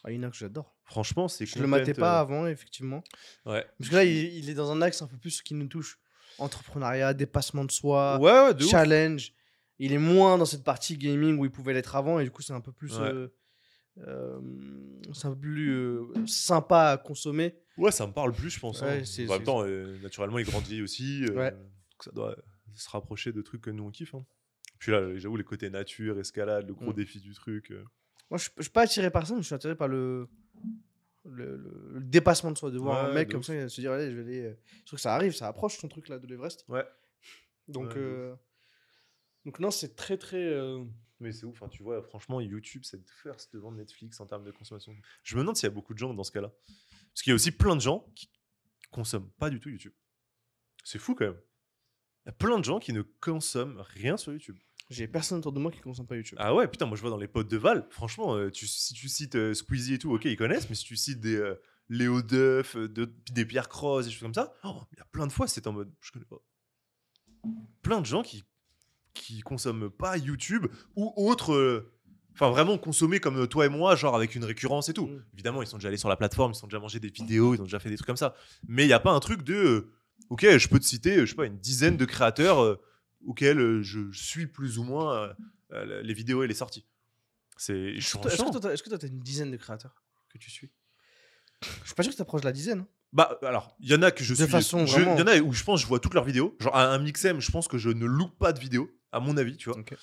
[0.04, 0.76] ah, Inox, j'adore.
[0.84, 3.02] Franchement, c'est Je le matais pas euh, avant, effectivement.
[3.46, 3.66] Ouais.
[3.78, 5.98] Parce que là, il, il est dans un axe un peu plus qui nous touche
[6.38, 8.70] entrepreneuriat, dépassement de soi, Ouais, ouais, de ouf.
[8.70, 9.32] challenge.
[9.80, 12.42] Il est moins dans cette partie gaming où il pouvait l'être avant, et du coup,
[12.42, 12.96] c'est un peu plus.
[12.98, 13.08] Ouais.
[13.12, 13.28] euh,
[14.06, 14.40] euh,
[15.12, 17.56] c'est un peu plus euh, sympa à consommer.
[17.76, 18.82] Ouais, ça me parle plus, je pense.
[18.82, 19.04] hein.
[19.04, 19.64] C'est- en même temps,
[20.02, 21.24] naturellement, il grandit aussi.
[21.26, 21.42] donc
[22.04, 22.36] ça doit
[22.74, 24.14] se rapprocher de trucs que nous on kiffe.
[24.14, 24.24] hein.
[24.78, 26.94] Puis là, j'avoue, les côtés nature, escalade, le gros Mm.
[26.94, 27.70] défi du truc.
[27.72, 27.84] euh.
[28.30, 30.28] Moi, je, je suis pas attiré par ça, mais je suis attiré par le,
[31.24, 33.46] le, le- le dépassement de soi, de voir Ouais, un mec de comme ouf.
[33.46, 34.40] ça et se dire, allez, je vais aller.
[34.46, 36.64] euh, Je trouve que ça arrive, ça approche ton truc là de l'Everest.
[36.68, 36.84] Ouais.
[37.68, 38.34] Donc, Ouais, de euh,
[39.44, 40.42] donc non, c'est très très.
[40.44, 40.84] euh,
[41.20, 44.44] Mais c'est ouf, hein, tu vois, franchement, YouTube, c'est de first devant Netflix en termes
[44.44, 44.94] de consommation.
[45.24, 46.52] Je me demande s'il y a beaucoup de gens dans ce cas-là.
[47.12, 48.30] Parce qu'il y a aussi plein de gens qui
[48.90, 49.92] consomment pas du tout YouTube.
[50.84, 51.40] C'est fou quand même.
[52.24, 54.56] Il y a plein de gens qui ne consomment rien sur YouTube.
[54.90, 56.38] J'ai personne autour de moi qui consomme pas YouTube.
[56.40, 58.94] Ah ouais, putain, moi je vois dans les potes de Val, franchement, euh, tu, si
[58.94, 61.60] tu cites euh, Squeezie et tout, ok, ils connaissent, mais si tu cites des euh,
[61.90, 65.04] Léo Duff, euh, de- des Pierre Cross, des choses comme ça, oh, il y a
[65.12, 66.36] plein de fois, c'est en mode, je connais pas.
[67.82, 68.44] Plein de gens qui,
[69.14, 70.66] qui consomment pas YouTube
[70.96, 71.52] ou autre.
[71.52, 71.92] euh,
[72.34, 75.08] Enfin, vraiment consommer comme toi et moi, genre avec une récurrence et tout.
[75.08, 75.24] Mm.
[75.34, 77.60] Évidemment, ils sont déjà allés sur la plateforme, ils sont déjà mangé des vidéos, ils
[77.60, 78.32] ont déjà fait des trucs comme ça.
[78.68, 79.88] Mais il n'y a pas un truc de.
[80.30, 82.78] ok, je peux te citer, je sais pas, une dizaine de créateurs
[83.42, 85.34] euh, je suis plus ou moins
[85.70, 86.86] les vidéos et les sorties.
[87.56, 87.76] C'est.
[87.96, 90.02] Est-ce que toi- toi, t'as une dizaine de créateurs
[90.32, 90.70] que tu suis?
[91.62, 92.80] Je suis pas sûr que tu t'approches de la dizaine.
[92.80, 92.88] hein.
[93.12, 94.46] Bah, alors, il y en a que je De suis.
[94.46, 96.24] façon je- Il vraiment- y en a où je pense que je vois toutes leurs
[96.24, 96.54] vidéos.
[96.60, 99.36] Genre, à un Mixem, je pense que je ne loupe pas de vidéos, à mon
[99.38, 99.78] avis, tu vois.
[99.78, 99.94] Ok.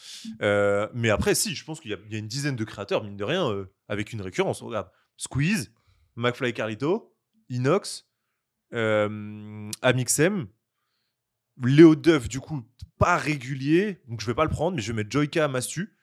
[0.42, 2.64] Euh, mais après, si, je pense qu'il y, a- il y a une dizaine de
[2.64, 4.62] créateurs, mine de rien, euh, avec une récurrence.
[4.64, 5.72] Regarde, Squeeze,
[6.16, 7.16] McFly Carlito,
[7.50, 8.08] Inox,
[8.74, 10.48] euh, Amixem,
[11.64, 12.64] Léo Duff, du coup,
[12.98, 15.98] pas régulier, donc je vais pas le prendre, mais je vais mettre Joyka à Mastu.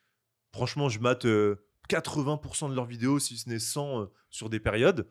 [0.53, 4.61] Franchement, je mate euh, 80% de leurs vidéos, si ce n'est 100 euh, sur des
[4.61, 5.09] périodes.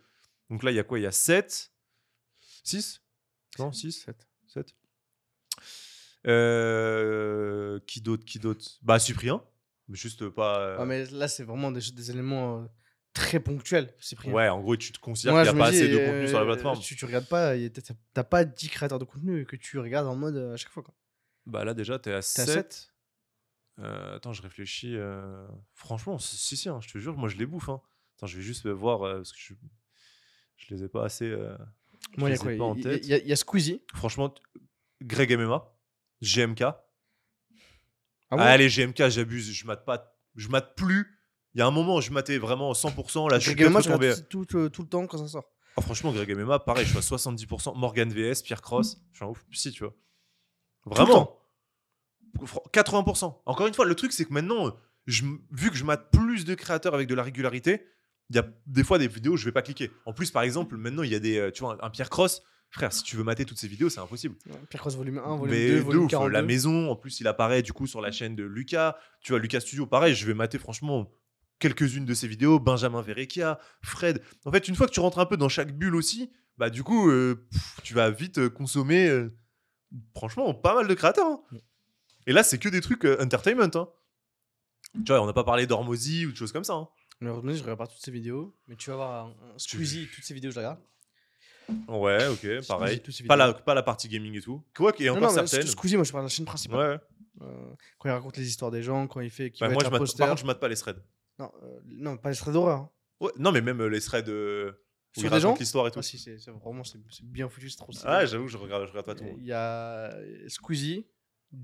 [0.50, 1.00] Donc là, il y a quoi?
[1.00, 1.72] Il y a 7
[2.64, 3.02] 6
[3.60, 4.28] Non, 6 Sept.
[4.48, 4.76] 7
[6.28, 8.66] Euh, Qui d'autre Qui d'autre?
[8.82, 9.44] Bah, Cyprien.
[9.88, 10.60] Mais Juste pas.
[10.62, 12.66] euh, Ah, mais là, c'est vraiment des, des éléments euh,
[13.14, 14.34] très ponctuels, Cyprien.
[14.34, 16.28] Ouais, en gros, tu te considères qu'il n'y a pas dis, assez de euh, contenu
[16.28, 16.80] sur la plateforme.
[16.80, 17.54] Tu, tu regardes pas,
[18.14, 20.84] t'as- pas 10 créateurs de contenu que tu regardes en mode euh, à chaque fois.
[20.84, 20.94] Quoi.
[21.46, 22.48] Bah là, déjà, t'es à T'es à 7.
[22.48, 22.88] sept?
[23.80, 24.96] Euh, attends, je réfléchis.
[24.96, 27.70] euh, Franchement, si, si, hein, je te jure, moi, je les bouffe.
[27.70, 27.82] hein.
[28.18, 29.54] Attends, je vais juste euh, voir, euh, parce que je,
[30.58, 31.26] je les ai pas assez.
[31.26, 31.58] euh,
[32.18, 33.82] Moi, il y a quoi Il y, y a- Squeezie.
[33.96, 34.34] Franchement,
[35.02, 35.64] Greg MMA,
[36.22, 36.62] GMK.
[36.62, 36.76] Ah
[38.38, 40.16] Allez, GMK, j'abuse, je mate pas.
[40.36, 41.18] Je mate plus.
[41.56, 43.30] Il y a un moment où je matais vraiment 100%.
[43.30, 44.28] Là, je suis Greg MMA, peut-être je regarde tombé.
[44.30, 45.44] tout, tout, euh, tout le temps quand ça sort.
[45.78, 47.78] Ah, franchement, Greg MMA, pareil, je suis à 70%.
[47.78, 49.44] Morgan VS, Pierre Cross, je suis un ouf.
[49.52, 49.94] Si, tu vois.
[50.86, 51.38] Vraiment.
[52.46, 53.42] Fran- 80%.
[53.46, 54.72] Encore une fois, le truc, c'est que maintenant, euh,
[55.08, 57.86] je vu que je mate plus de créateurs avec de la régularité,
[58.30, 59.92] il y a des fois des vidéos où je vais pas cliquer.
[60.06, 61.38] En plus, par exemple, maintenant, il y a des.
[61.38, 62.42] euh, Tu vois, un Pierre Cross.
[62.74, 64.36] Frère, si tu veux mater toutes ces vidéos, c'est impossible.
[64.50, 66.32] Ouais, Pierre Cross volume 1, volume Mais 2, de volume ouf, 42.
[66.32, 68.96] la maison, en plus, il apparaît du coup sur la chaîne de Lucas.
[69.20, 71.12] Tu vois, Lucas Studio, pareil, je vais mater franchement
[71.62, 72.60] quelques-unes de ses vidéos.
[72.60, 74.22] Benjamin Verrecchia, Fred.
[74.46, 76.84] En fait, une fois que tu rentres un peu dans chaque bulle aussi, bah du
[76.84, 79.34] coup, euh, pff, tu vas vite euh, consommer, euh,
[80.16, 81.26] franchement, pas mal de créateurs.
[81.28, 81.42] hein.
[81.52, 81.58] Mm.
[82.28, 83.72] Et là, c'est que des trucs euh, entertainment.
[83.76, 83.88] hein.
[85.06, 86.74] Tu vois, on n'a pas parlé d'Hormozy ou de choses comme ça.
[86.74, 86.90] hein.
[87.22, 88.58] Mais heureusement, je regarde pas toutes ces vidéos.
[88.68, 90.80] Mais tu vas voir un, un Squeezie, toutes ces vidéos, je les regarde.
[91.88, 93.00] Ouais, ok, pareil.
[93.00, 94.66] toutes ces Pas la, pas la partie gaming et tout.
[94.76, 95.68] Quoi qu'il y ait Non, encore non, mais certaines.
[95.70, 96.80] Squeezie, moi, je parle de la chaîne principale.
[97.40, 97.46] Ouais.
[97.48, 99.50] Euh, quand il raconte les histoires des gens, quand il fait.
[99.60, 101.02] Bah, va moi, être je mate, contre, je mate pas les threads.
[101.42, 102.80] Non, euh, non, pas les threads d'horreur.
[102.80, 102.92] hein.
[103.20, 104.72] Ouais, non, mais même euh, les threads euh,
[105.18, 105.56] où Sur des gens?
[105.60, 106.00] l'histoire et tout.
[106.00, 108.08] Ah, si, c'est c'est vraiment c'est c'est bien foutu, c'est trop stylé.
[108.12, 109.26] Ah, j'avoue, je regarde, je regarde pas tout.
[109.38, 110.12] Il y a
[110.48, 111.08] Squeezie,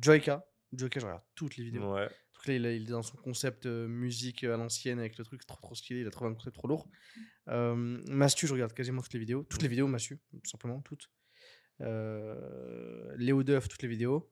[0.02, 0.46] Joyka.
[0.74, 1.94] Joyka, je regarde toutes les vidéos.
[1.94, 2.08] Ouais.
[2.08, 5.24] Donc là, il, a- il est dans son concept euh, musique à l'ancienne avec le
[5.24, 6.02] truc trop trop stylé.
[6.02, 6.88] Il a trouvé un concept trop lourd.
[7.48, 7.74] Euh,
[8.10, 9.44] Mastu, je regarde quasiment toutes les vidéos.
[9.50, 11.10] Toutes les vidéos, Mastu, tout simplement, toutes.
[11.82, 14.30] Euh, Léo Duff, toutes les vidéos.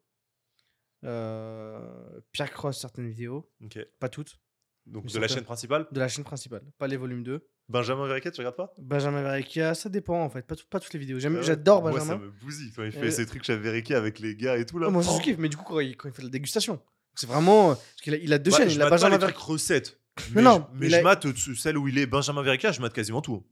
[1.03, 3.51] Euh, Pierre Cross, certaines vidéos.
[3.63, 3.79] Ok.
[3.99, 4.39] Pas toutes.
[4.85, 5.87] Donc de la chaîne principale.
[5.91, 7.47] De la chaîne principale, pas les volumes 2.
[7.69, 8.71] Benjamin Verrecchia, tu regardes pas?
[8.77, 10.43] Benjamin Verrecchia, ça dépend en fait.
[10.45, 11.17] Pas, tout- pas toutes les vidéos.
[11.23, 11.41] Ah ouais.
[11.43, 12.13] J'adore Moi, Benjamin.
[12.13, 14.65] ça me bousille quand il fait Euh, ces trucs chez Verrecchia avec les gars et
[14.65, 14.87] tout là.
[14.87, 15.19] Oh, moi, je Oh.
[15.19, 16.79] kiffe, mais du coup, quand il, quand il fait la dégustation,
[17.15, 17.71] c'est vraiment.
[17.71, 18.69] euh, Parce qu'il a, il a deux Bah, chaînes.
[18.71, 19.43] Il a Benjamin Verrecchia.
[19.45, 19.99] recettes.
[20.17, 22.71] Non, Mais, non, je, mais je a- mate euh, celle où il est Benjamin Verrecchia,
[22.71, 23.43] je mate quasiment tout.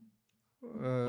[0.82, 1.08] Euh,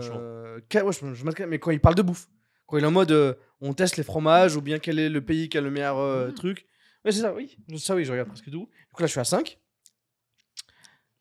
[0.57, 2.27] ouais, je, je mate- mais quand il parle de bouffe,
[2.67, 5.21] quand il est en mode euh, on teste les fromages ou bien quel est le
[5.23, 6.33] pays qui a le meilleur euh, Mhm.
[6.33, 6.65] truc.
[7.05, 7.57] Ouais, c'est ça, oui.
[7.77, 8.51] Ça, oui, je regarde presque tout.
[8.51, 9.59] Du coup, là, je suis à 5.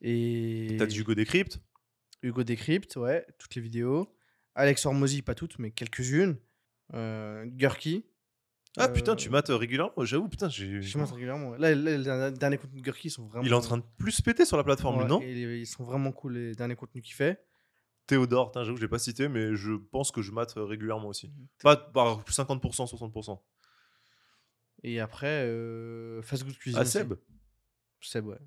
[0.07, 0.77] Et.
[0.79, 1.59] T'as du Hugo Décrypte
[2.23, 4.15] Hugo Décrypte, ouais, toutes les vidéos.
[4.55, 6.37] Alex Hormozy, pas toutes, mais quelques-unes.
[6.93, 8.05] Euh, Gurky.
[8.77, 10.83] Ah putain, Euh, tu mates régulièrement J'avoue, putain, j'ai.
[10.83, 11.53] Je mate régulièrement.
[11.57, 13.45] Là, là, les derniers- contenus de Gurky sont vraiment.
[13.45, 15.21] Il est en train de plus péter sur la plateforme, Ouais, non?
[15.21, 17.43] et les- Ils sont vraiment cool, les derniers contenus qu'il fait.
[18.07, 21.29] Théodore, j'avoue, je l'ai pas cité, mais je pense que je mate euh, régulièrement aussi.
[21.29, 21.47] Mhm.
[21.63, 23.43] Pas par 50%, 60%.
[24.83, 26.79] Et après, euh, Fast Good Cuisine.
[26.79, 26.93] Ah, aussi.
[26.93, 27.15] Seb?
[28.03, 28.39] Seb, ouais.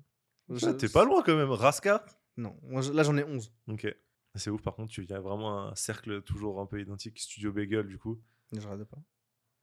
[0.48, 1.50] Ouais, Ça- T'es pas loin quand même.
[1.50, 2.04] Raska
[2.36, 3.52] Non, moi, je- là j'en ai 11.
[3.68, 3.86] Ok.
[4.34, 7.86] C'est ouf, par contre, tu viens vraiment un cercle toujours un peu identique, Studio Bagel,
[7.88, 8.22] du coup,
[8.52, 8.98] Je regarde pas.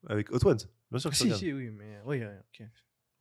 [0.08, 0.60] avec Hot Ones.
[0.92, 2.68] Bien sûr que tu si, si, oui, mais oui, ok.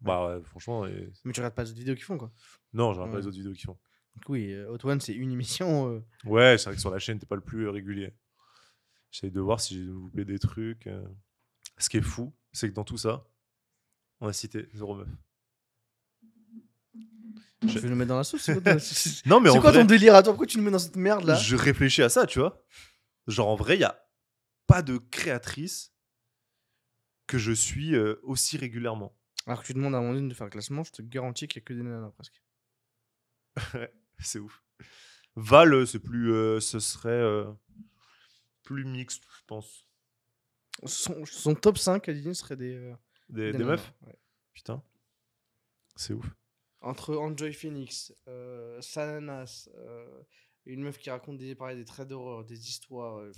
[0.01, 2.33] Bah ouais, franchement, et- Mais tu regardes pas les autres vidéos qu'ils font, quoi.
[2.73, 3.23] non, je regarde pas Ouais.
[3.23, 3.79] les autres vidéos qui font.
[4.17, 5.89] Donc oui, euh, Hot One, c'est une émission.
[5.91, 8.13] euh, Ouais, c'est vrai que sur la chaîne, t'es pas le plus euh, régulier.
[9.11, 10.89] J'essaie de voir si j'ai loupé des trucs.
[11.79, 13.25] Ce qui est fou, c'est que dans tout ça,
[14.21, 15.09] on a cité Zéro Meuf.
[17.67, 18.49] Je vais le mettre dans la sauce.
[19.27, 20.33] Non, mais c'est quoi vrai, ton délire à toi?
[20.33, 21.35] Pourquoi tu nous mets dans cette merde là?
[21.35, 22.63] Je réfléchis à ça, tu vois.
[23.27, 24.07] Genre, en vrai, il y a
[24.67, 25.93] pas de créatrice
[27.27, 29.17] que je suis euh, aussi régulièrement.
[29.47, 31.65] Alors que tu demandes à Amandine de faire le classement, je te garantis qu'il n'y
[31.65, 32.43] a que des nanas presque.
[34.19, 34.63] C'est ouf.
[35.37, 36.33] Val, euh, c'est plus.
[36.33, 37.09] euh, ce serait.
[37.11, 37.51] euh,
[38.63, 39.87] plus mixte, je pense.
[40.85, 42.95] Son, son top 5, Adeline, serait des, euh,
[43.29, 43.93] Des, des des nanas, meufs?
[44.07, 44.19] ouais.
[44.53, 44.83] Putain.
[45.97, 46.27] C'est ouf.
[46.87, 50.07] Entre Enjoy Phoenix, euh, Sananas, euh,
[50.67, 53.17] une meuf qui raconte des, pareil, des traits d'horreur, des histoires.
[53.19, 53.33] euh.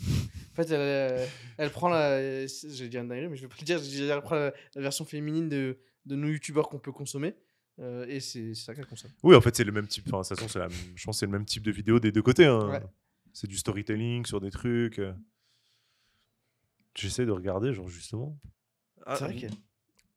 [0.52, 1.26] En fait, elle, euh,
[1.58, 2.46] elle prend la.
[2.46, 3.80] J'ai dit un mais je vais pas le dire.
[4.10, 7.34] Elle prend la, la version féminine de, de nos youtubeurs qu'on peut consommer.
[7.78, 9.12] euh, et c'est c'est ça qu'elle consomme.
[9.22, 10.04] Oui, en fait, c'est le même type.
[10.08, 12.00] Enfin, de toute façon, c'est la- je pense que c'est le même type de vidéo
[12.00, 12.46] des deux côtés.
[12.46, 12.68] hein.
[12.68, 12.82] Ouais.
[13.32, 14.98] C'est du storytelling sur des trucs.
[14.98, 15.12] euh.
[16.94, 18.38] J'essaie de regarder, genre, justement.
[19.04, 19.56] Ah, c'est vrai qu'il y a.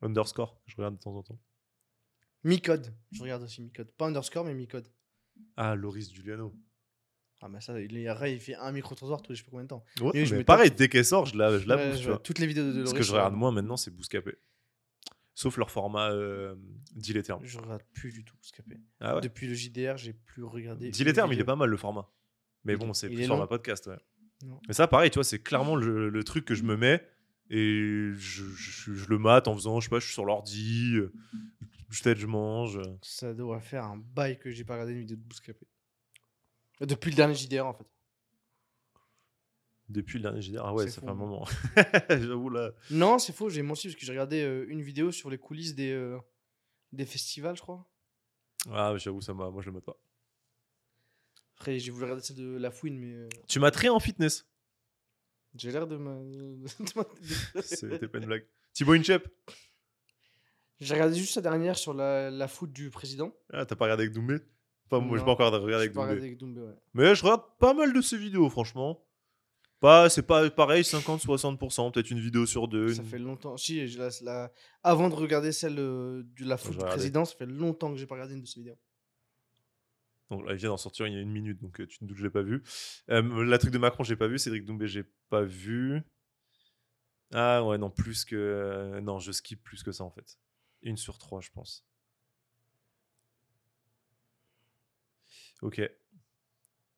[0.02, 1.38] Underscore, je regarde de temps en temps.
[2.44, 2.94] Micode.
[3.12, 3.92] Je regarde aussi Micode.
[3.92, 4.88] Pas underscore, mais Micode.
[5.58, 6.54] Ah, Loris Giuliano.
[7.42, 9.64] Ah, bah ça, il, après, il fait un micro-trottoir tous les je sais pas combien
[9.64, 9.86] de temps.
[10.02, 11.94] Ouais, Oui, je mais me pareil, dès qu'elle sort, je la, je la Ouais, bouffe,
[11.96, 12.24] je tu vois vois.
[12.24, 12.94] Toutes les vidéos de Ce Loris.
[12.94, 14.36] que je regarde moins maintenant, c'est Bouscapé.
[15.36, 16.54] Sauf leur format euh,
[16.96, 17.40] Deal et Terme.
[17.46, 18.76] Je regarde plus du tout Scapé.
[19.00, 20.90] Ah ouais Depuis le JDR, j'ai plus regardé.
[20.92, 22.10] Deal une et Terme, il est pas mal le format.
[22.66, 23.96] Mais Il bon, est- c'est plus format podcast, ouais.
[24.46, 24.60] Non.
[24.68, 27.06] Mais ça, pareil, tu vois, c'est clairement le, le truc que je me mets
[27.50, 30.98] et je, je- je le mate en faisant, je sais pas, je suis sur l'ordi,
[31.92, 32.80] euh, je mange.
[33.02, 35.66] Ça devrait faire un bail que j'ai pas regardé une vidéo de Bouscapé.
[36.82, 37.86] Depuis le dernier JDR, en fait.
[39.90, 41.46] Depuis le dernier JDR, ah ouais, ça fou, fait un moment.
[42.10, 42.72] J'avoue là.
[42.92, 45.74] Non, c'est faux, j'ai menti parce que j'ai regardé euh, une vidéo sur les coulisses
[45.74, 46.18] des, euh,
[46.92, 47.90] des festivals, je crois.
[48.72, 49.50] Ah, j'avoue, ça m'a.
[49.50, 49.98] Moi, je le mate pas.
[51.58, 54.46] Après, j'ai voulu regarder celle de La Fouine, mais euh, Tu m'as très en fitness.
[55.56, 56.12] j'ai l'air de ma.
[56.20, 58.46] de ma- C'était pas une blague.
[58.74, 59.28] Thibaut Inchep.
[60.80, 63.34] J'ai regardé juste la dernière sur la, la foot du président.
[63.52, 64.38] Ah, t'as pas regardé avec Doumbé?
[64.92, 66.12] Enfin, moi, j'ai pas encore regardé avec pas Doumbé.
[66.14, 66.76] regardé avec Doumbé, ouais.
[66.94, 69.06] Mais je regarde pas mal de ses vidéos, franchement.
[69.82, 72.94] Pas, c'est pas pareil, 50-60%, peut-être une vidéo sur deux.
[72.94, 73.56] Ça une- fait longtemps.
[73.56, 74.52] Si, je la- la-
[74.84, 78.06] avant de regarder celle euh, de la foot du président, ça fait longtemps que j'ai
[78.06, 78.78] pas regardé une de ses vidéos.
[80.32, 82.06] Donc là, il vient d'en sortir il y a une minute, donc euh, tu te
[82.06, 82.62] doutes, je l'ai pas vu.
[83.10, 84.38] Euh, la truc de Macron, j'ai pas vu.
[84.38, 86.02] Cédric Doumbé, j'ai pas vu.
[87.34, 88.36] Ah ouais, non, plus que.
[88.36, 90.38] euh, non, je skip plus que ça en fait.
[90.82, 91.86] Une sur trois, je pense.
[95.62, 95.82] Ok.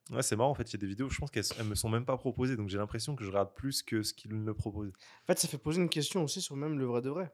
[0.09, 1.75] Ouais, c'est marrant en fait, il y a des vidéos, je pense qu'elles elles me
[1.75, 4.53] sont même pas proposées, donc j'ai l'impression que je regarde plus que ce qu'ils me
[4.53, 4.91] proposent.
[5.23, 7.31] En fait, ça fait poser une question aussi sur même le vrai de vrai.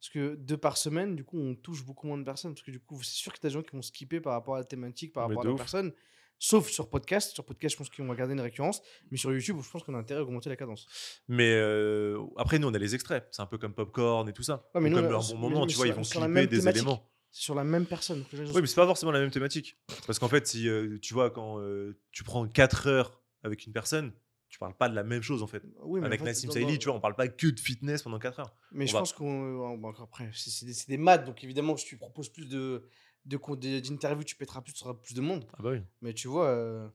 [0.00, 2.52] Parce que deux par semaine, du coup, on touche beaucoup moins de personnes.
[2.52, 4.54] Parce que du coup, c'est sûr que t'as des gens qui vont skipper par rapport
[4.56, 5.60] à la thématique, par Mais rapport à la ouf.
[5.60, 5.94] personne.
[6.38, 7.32] Sauf sur podcast.
[7.32, 8.82] Sur podcast, je pense qu'ils vont garder une récurrence.
[9.10, 10.86] Mais sur YouTube, je pense qu'on a intérêt à augmenter la cadence.
[11.28, 13.26] Mais euh, après, nous, on a les extraits.
[13.30, 14.68] C'est un peu comme Popcorn et tout ça.
[14.74, 15.90] Ouais, mais Ou nous, comme on a- leur mais- bon moment, mais tu vois, ils
[15.90, 16.82] sur- vont sur la clipper même des thématique.
[16.82, 17.10] éléments.
[17.30, 18.18] C'est sur la même personne.
[18.20, 19.76] Donc les gens, ils Oui, mais c'est pas forcément la même thématique.
[20.06, 23.72] Parce qu'en fait, si euh, tu vois, quand euh, tu prends 4 heures avec une
[23.72, 24.12] personne,
[24.48, 25.62] tu parles pas de la même chose en fait.
[25.82, 27.48] Oui, mais avec en fait, Nassim dans- Saïli, dans- tu vois, on parle pas que
[27.48, 28.54] de fitness pendant 4 heures.
[28.70, 29.76] Mais On je va- pense qu'on.
[29.78, 31.24] bon, après, c'est- c'est des, c'est des maths.
[31.24, 32.84] Donc évidemment, si tu proposes plus de-
[33.24, 35.46] d'interviews, tu pèteras plus, tu plus de monde.
[35.54, 35.82] Ah bah oui.
[36.02, 36.88] Mais tu vois, euh,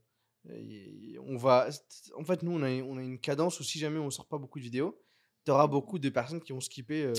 [1.26, 1.70] on va.
[2.18, 4.38] En fait, nous, on a, on a une cadence où si jamais on sort pas
[4.38, 5.02] beaucoup de vidéos,
[5.46, 7.14] tu auras beaucoup de personnes qui vont skipper euh,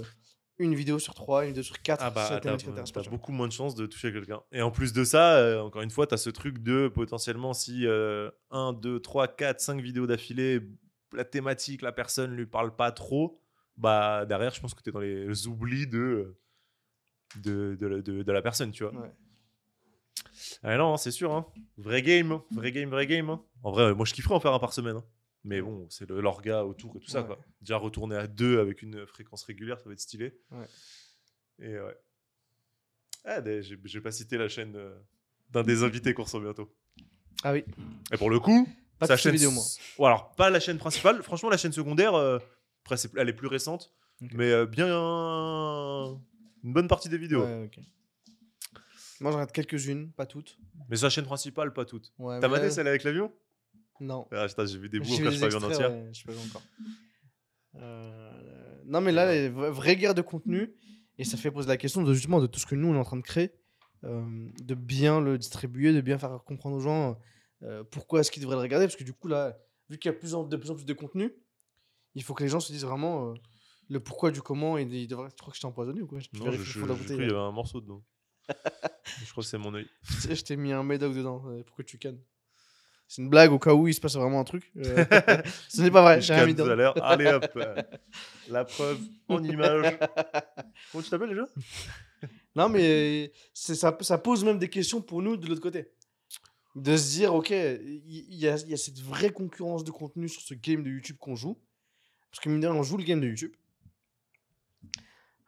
[0.59, 2.03] une vidéo sur trois, une vidéo sur quatre.
[2.03, 4.43] Ah bah, t'as beaucoup moins de chances de toucher quelqu'un.
[4.53, 7.87] Et en plus de ça, euh, encore une fois, t'as ce truc de potentiellement si
[7.87, 10.61] 1, 2, 3, 4, 5 vidéos d'affilée,
[11.13, 13.41] la thématique, la personne lui parle pas trop,
[13.77, 16.37] bah derrière, je pense que t'es dans les oublis de,
[17.37, 18.93] de, de, la- de- de la personne, tu vois.
[18.95, 19.11] Ouais.
[20.63, 21.33] Ah non, c'est sûr.
[21.35, 21.47] Hein.
[21.79, 23.31] Vrai game, vrai game, vrai game.
[23.31, 23.43] hein.
[23.63, 24.97] En vrai, moi je kifferais en faire un par semaine.
[24.97, 25.05] hein.
[25.45, 27.21] Mais bon, c'est l'orga autour et tout ça.
[27.23, 27.27] Ouais.
[27.29, 27.39] Quoi.
[27.63, 30.39] Déjà retourner à deux avec une fréquence régulière, ça va être stylé.
[30.51, 30.67] Ouais.
[31.61, 31.97] Et ouais.
[33.25, 34.95] Ah, j'ai pas cité la chaîne euh,
[35.51, 36.75] d'un des invités qu'on reçoit bientôt.
[37.43, 37.65] Ah oui.
[38.13, 38.69] Et pour le coup,
[38.99, 39.33] Pas sa chaîne.
[39.33, 39.65] vidéos, moi.
[39.99, 41.23] Ou alors, pas la chaîne principale.
[41.23, 42.39] Franchement, la chaîne secondaire, euh,
[42.83, 43.95] après, c'est- elle est plus récente.
[44.33, 46.21] Mais euh, bien.
[46.65, 47.45] Une bonne partie des vidéos.
[47.45, 47.79] Ouais, ok.
[49.21, 50.59] Moi, j'en regarde quelques-unes, pas toutes.
[50.89, 52.13] Mais sa chaîne principale, pas toutes.
[52.19, 53.33] Ouais, T'as mais maté là- celle avec l'avion?
[54.01, 54.27] Non.
[54.33, 55.87] Ah, putain, j'ai vu des bouts, J'ai après, vu je des pas vu en extraits,
[55.89, 55.91] entière.
[56.05, 56.63] ouais, je sais pas encore.
[57.77, 58.31] Euh,
[58.87, 60.73] Non, mais là, les vra- vraie guerre de contenu,
[61.19, 62.99] et ça fait poser la question de justement de tout ce que nous on est
[62.99, 63.53] en train de créer,
[64.05, 67.19] euh, de bien le distribuer, de bien faire comprendre aux gens
[67.63, 69.57] euh, pourquoi est-ce qu'ils devraient le regarder, parce que du coup là,
[69.91, 71.31] vu qu'il y a plus en- de plus en plus de contenu,
[72.15, 73.35] il faut que les gens se disent vraiment euh,
[73.91, 75.29] le pourquoi du comment et ils devraient.
[75.31, 76.19] Tu crois que je t'ai empoisonné ou quoi?
[76.21, 78.03] Je Non, je, je- bouteille, cru qu'il y avait un morceau dedans.
[78.49, 79.87] je crois que c'est mon œil.
[80.29, 82.19] Je t'ai mis un médoc dedans euh, pour que tu cannes.
[83.07, 84.71] C'est une blague au cas où il se passe vraiment un truc.
[84.77, 85.05] euh,
[85.69, 86.95] Ce n'est pas vrai, Je j'ai rien mis tout à l'heure.
[87.05, 87.45] Allez hop.
[88.49, 89.99] La preuve en image.
[90.93, 91.47] Comment tu t'appelles déjà?
[92.55, 95.91] Non, mais c'est ça, ça pose même des questions pour nous de l'autre côté.
[96.77, 99.91] De se dire, ok, il il y, a, il y a cette vraie concurrence de
[99.91, 101.59] contenu sur ce game de YouTube qu'on joue.
[102.31, 103.53] Parce que mine de rien, on joue le game de YouTube.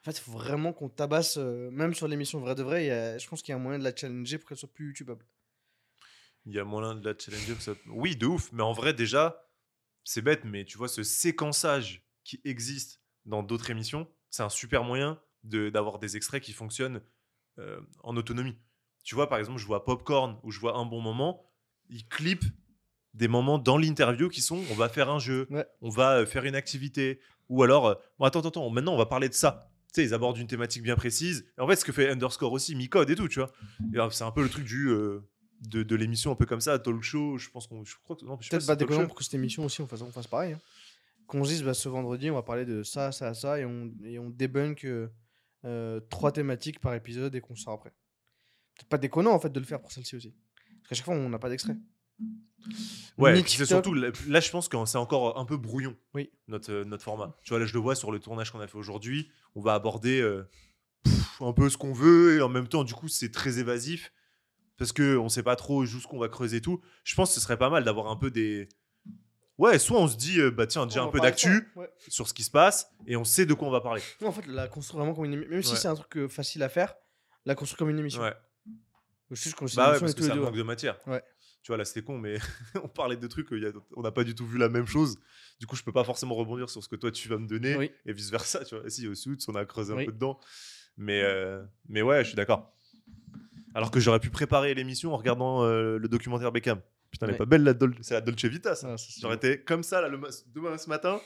[0.03, 2.89] En fait, il faut vraiment qu'on tabasse, euh, même sur l'émission Vrai de Vrai, il
[2.89, 4.73] y a- je pense qu'il y a un moyen de la challenger pour qu'elle soit
[4.73, 5.25] plus YouTubeable.
[6.45, 7.55] Il y a moyen de la challenger.
[7.55, 8.51] que ça- Oui, de ouf.
[8.53, 9.49] Mais en vrai, déjà,
[10.03, 14.83] c'est bête, mais tu vois, ce séquençage qui existe dans d'autres émissions, c'est un super
[14.83, 17.01] moyen de- d'avoir des extraits qui fonctionnent
[17.59, 18.57] euh, en autonomie.
[19.05, 21.45] Tu vois, par exemple, je vois Popcorn où je vois un bon moment,
[21.91, 22.47] ils clippent
[23.13, 25.67] des moments dans l'interview qui sont on va faire un jeu, Ouais.
[25.83, 29.05] on va euh, faire une activité, ou alors, bon, attends, attends, attends, maintenant on va
[29.05, 29.71] parler de ça.
[29.93, 31.45] Tu sais, ils abordent une thématique bien précise.
[31.59, 33.53] Et en fait, ce que fait Underscore aussi, mi-code et tout, tu vois.
[33.95, 35.20] Euh, c'est un peu le truc du, euh,
[35.68, 37.36] de, de l'émission un peu comme ça, talk show.
[37.36, 37.82] Je pense qu'on.
[37.82, 40.55] Peut-être pas déconnant pour que cette émission aussi, on fasse, on fasse pareil.
[40.55, 40.61] hein.
[41.26, 43.90] Qu'on se dise, bah, ce vendredi, on va parler de ça, ça, ça, et on,
[44.05, 44.84] et on débunk
[45.64, 47.90] euh, trois thématiques par épisode et qu'on sort après.
[48.74, 50.34] Peut-être pas déconnant en fait de le faire pour celle-ci aussi.
[50.78, 51.76] Parce qu'à chaque fois, on n'a pas d'extrait.
[53.19, 53.95] Ouais, c'est surtout.
[53.95, 54.11] Là,
[54.41, 56.31] je pense que c'est encore un peu brouillon, Oui.
[56.49, 57.37] notre, euh, notre format.
[57.43, 59.31] Tu vois, là, je le vois sur le tournage qu'on a fait aujourd'hui.
[59.55, 60.49] On va aborder euh,
[61.05, 64.13] pff, un peu ce qu'on veut, et en même temps, du coup, c'est très évasif.
[64.79, 66.81] Parce qu'on sait pas trop jusqu'où on va creuser tout.
[67.05, 68.69] Je pense que ce serait pas mal d'avoir un peu des.
[69.59, 71.89] Ouais, soit on se dit, euh, bah tiens, déjà On un peu d'actu ouais.
[72.09, 74.01] sur ce qui se passe, et on sait de quoi on va parler.
[74.23, 75.53] Non, en fait, la construire vraiment comme une émission.
[75.53, 76.95] Même si c'est un truc euh, facile à faire,
[77.45, 78.23] la construire comme une émission.
[78.23, 78.35] Ouais.
[79.31, 80.99] Je suis qu'on Bah ouais, parce que ça manque de matière.
[81.07, 81.23] Ouais.
[81.63, 82.39] Tu vois, là, c'était con, mais
[82.83, 85.17] on parlait de trucs, y a- on n'a pas du tout vu la même chose.
[85.61, 87.77] Du coup, je peux pas forcément rebondir sur ce que toi, tu vas me donner,
[87.77, 87.91] Oui.
[88.05, 88.89] et vice-versa, tu vois.
[88.91, 90.41] Si, au Suits, on a creusé un peu dedans.
[90.97, 92.75] Mais, euh, mais ouais, je suis d'accord.
[93.75, 96.81] Alors que j'aurais pu préparer l'émission en regardant euh, le documentaire Beckham.
[97.11, 98.89] Putain, elle est pas belle, la Dol- c'est la Dolce Vita, ça.
[98.93, 100.19] Ah, J'aurais été comme ça, là, le
[100.55, 101.21] demain, ce matin.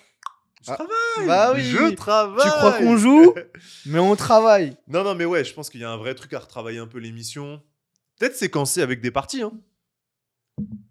[0.64, 0.74] Je Ah.
[0.76, 3.34] travaille Bah oui Je travaille Tu crois qu'on joue?
[3.86, 6.32] Mais on travaille Non, non, mais ouais, je pense qu'il y a un vrai truc
[6.32, 7.62] à retravailler un peu l'émission.
[8.18, 9.42] Peut-être séquencer avec des parties.
[9.42, 9.52] Hein.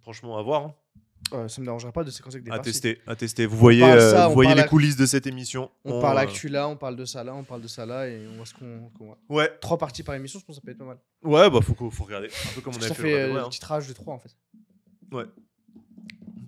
[0.02, 0.66] Franchement, à voir.
[0.66, 0.76] hein.
[1.34, 3.48] Euh, Ça me dérangerait pas de séquencer avec des À tester, à tester.
[3.48, 5.72] Vous voyez, parle euh, vous voyez parle les coulisses de cette émission.
[5.84, 8.08] On parle euh, actu là, on parle de ça là, on parle de ça là,
[8.08, 8.92] et on voit ce qu'on.
[8.96, 9.18] qu'on voit.
[9.30, 11.00] Ouais, Trois parties par émission, je pense que ça peut être pas mal.
[11.24, 12.28] ouais, bah faut, faut regarder.
[12.28, 13.50] Un peu comme on Parce avait que ça fait, fait le euh, hein.
[13.50, 14.36] titrage de 3 en fait.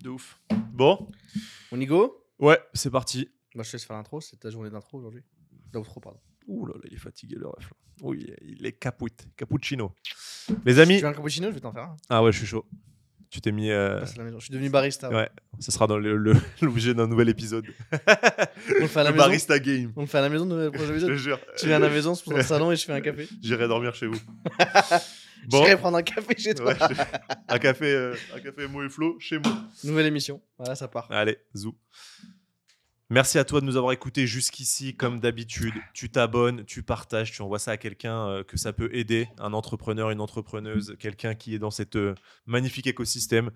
[0.02, 0.40] De ouf.
[0.72, 1.08] Bon,
[1.72, 2.24] On y go?
[2.38, 3.28] Ouais, c'est parti.
[3.56, 5.22] Bah, je te laisse faire l'intro, c'est ta journée d'intro aujourd'hui.
[5.72, 6.20] D'outro, pardon.
[6.46, 7.64] Ouh là là, il est fatigué le ref.
[7.70, 7.76] là.
[8.02, 9.92] Oui, il est- caput, cappuccino.
[10.64, 10.96] Les amis.
[10.98, 11.48] Tu veux un cappuccino?
[11.48, 11.96] Je vais t'en faire un.
[12.08, 12.64] Ah ouais, je suis chaud.
[13.30, 13.70] Tu t'es mis.
[13.70, 14.38] euh, la maison.
[14.38, 15.10] Je suis devenu barista.
[15.10, 15.28] Ouais,
[15.60, 15.98] ce sera dans
[16.62, 17.66] l'objet d'un nouvel épisode.
[17.92, 19.26] On le fait à la le maison.
[19.26, 19.92] barista game.
[19.96, 21.10] On le fait à la maison le prochain Je épisode.
[21.10, 21.38] te jure.
[21.58, 23.00] Tu viens à la maison, on se pose dans le salon et je fais un
[23.02, 23.28] café.
[23.42, 24.18] J'irai dormir chez vous.
[25.48, 25.62] Bon.
[25.62, 26.72] J'irai prendre un café chez toi.
[26.72, 27.02] Ouais, je-
[27.54, 29.52] un café, euh, un café Mo et Flo chez moi.
[29.84, 30.42] Nouvelle émission.
[30.58, 31.06] Voilà, ça part.
[31.12, 31.76] Allez, zou.
[33.10, 34.94] Merci à toi de nous avoir écoutés jusqu'ici.
[34.94, 38.94] Comme d'habitude, tu t'abonnes, tu partages, tu envoies ça à quelqu'un euh, que ça peut
[38.94, 41.96] aider, un entrepreneur, une entrepreneuse, quelqu'un qui est dans cet
[42.46, 43.50] magnifique écosystème.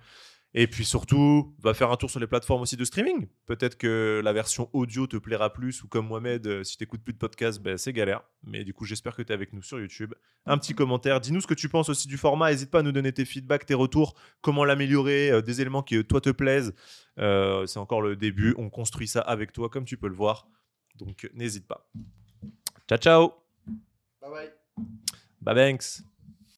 [0.54, 3.26] Et puis surtout, va faire un tour sur les plateformes aussi de streaming.
[3.46, 7.02] Peut-être que la version audio te plaira plus, ou comme Mohamed, euh, si tu n'écoutes
[7.02, 8.22] plus de podcast, ben, c'est galère.
[8.44, 10.12] Mais du coup, j'espère que tu es avec nous sur YouTube.
[10.44, 12.50] Un petit commentaire, dis-nous ce que tu penses aussi du format.
[12.50, 15.96] N'hésite pas à nous donner tes feedbacks, tes retours, comment l'améliorer, euh, des éléments qui,
[15.96, 16.74] euh, toi, te plaisent.
[17.18, 20.48] Euh, c'est encore le début, on construit ça avec toi, comme tu peux le voir.
[20.96, 21.88] Donc, n'hésite pas.
[22.88, 23.32] Ciao, ciao
[24.20, 24.52] Bye bye.
[25.40, 26.02] Bye, Banks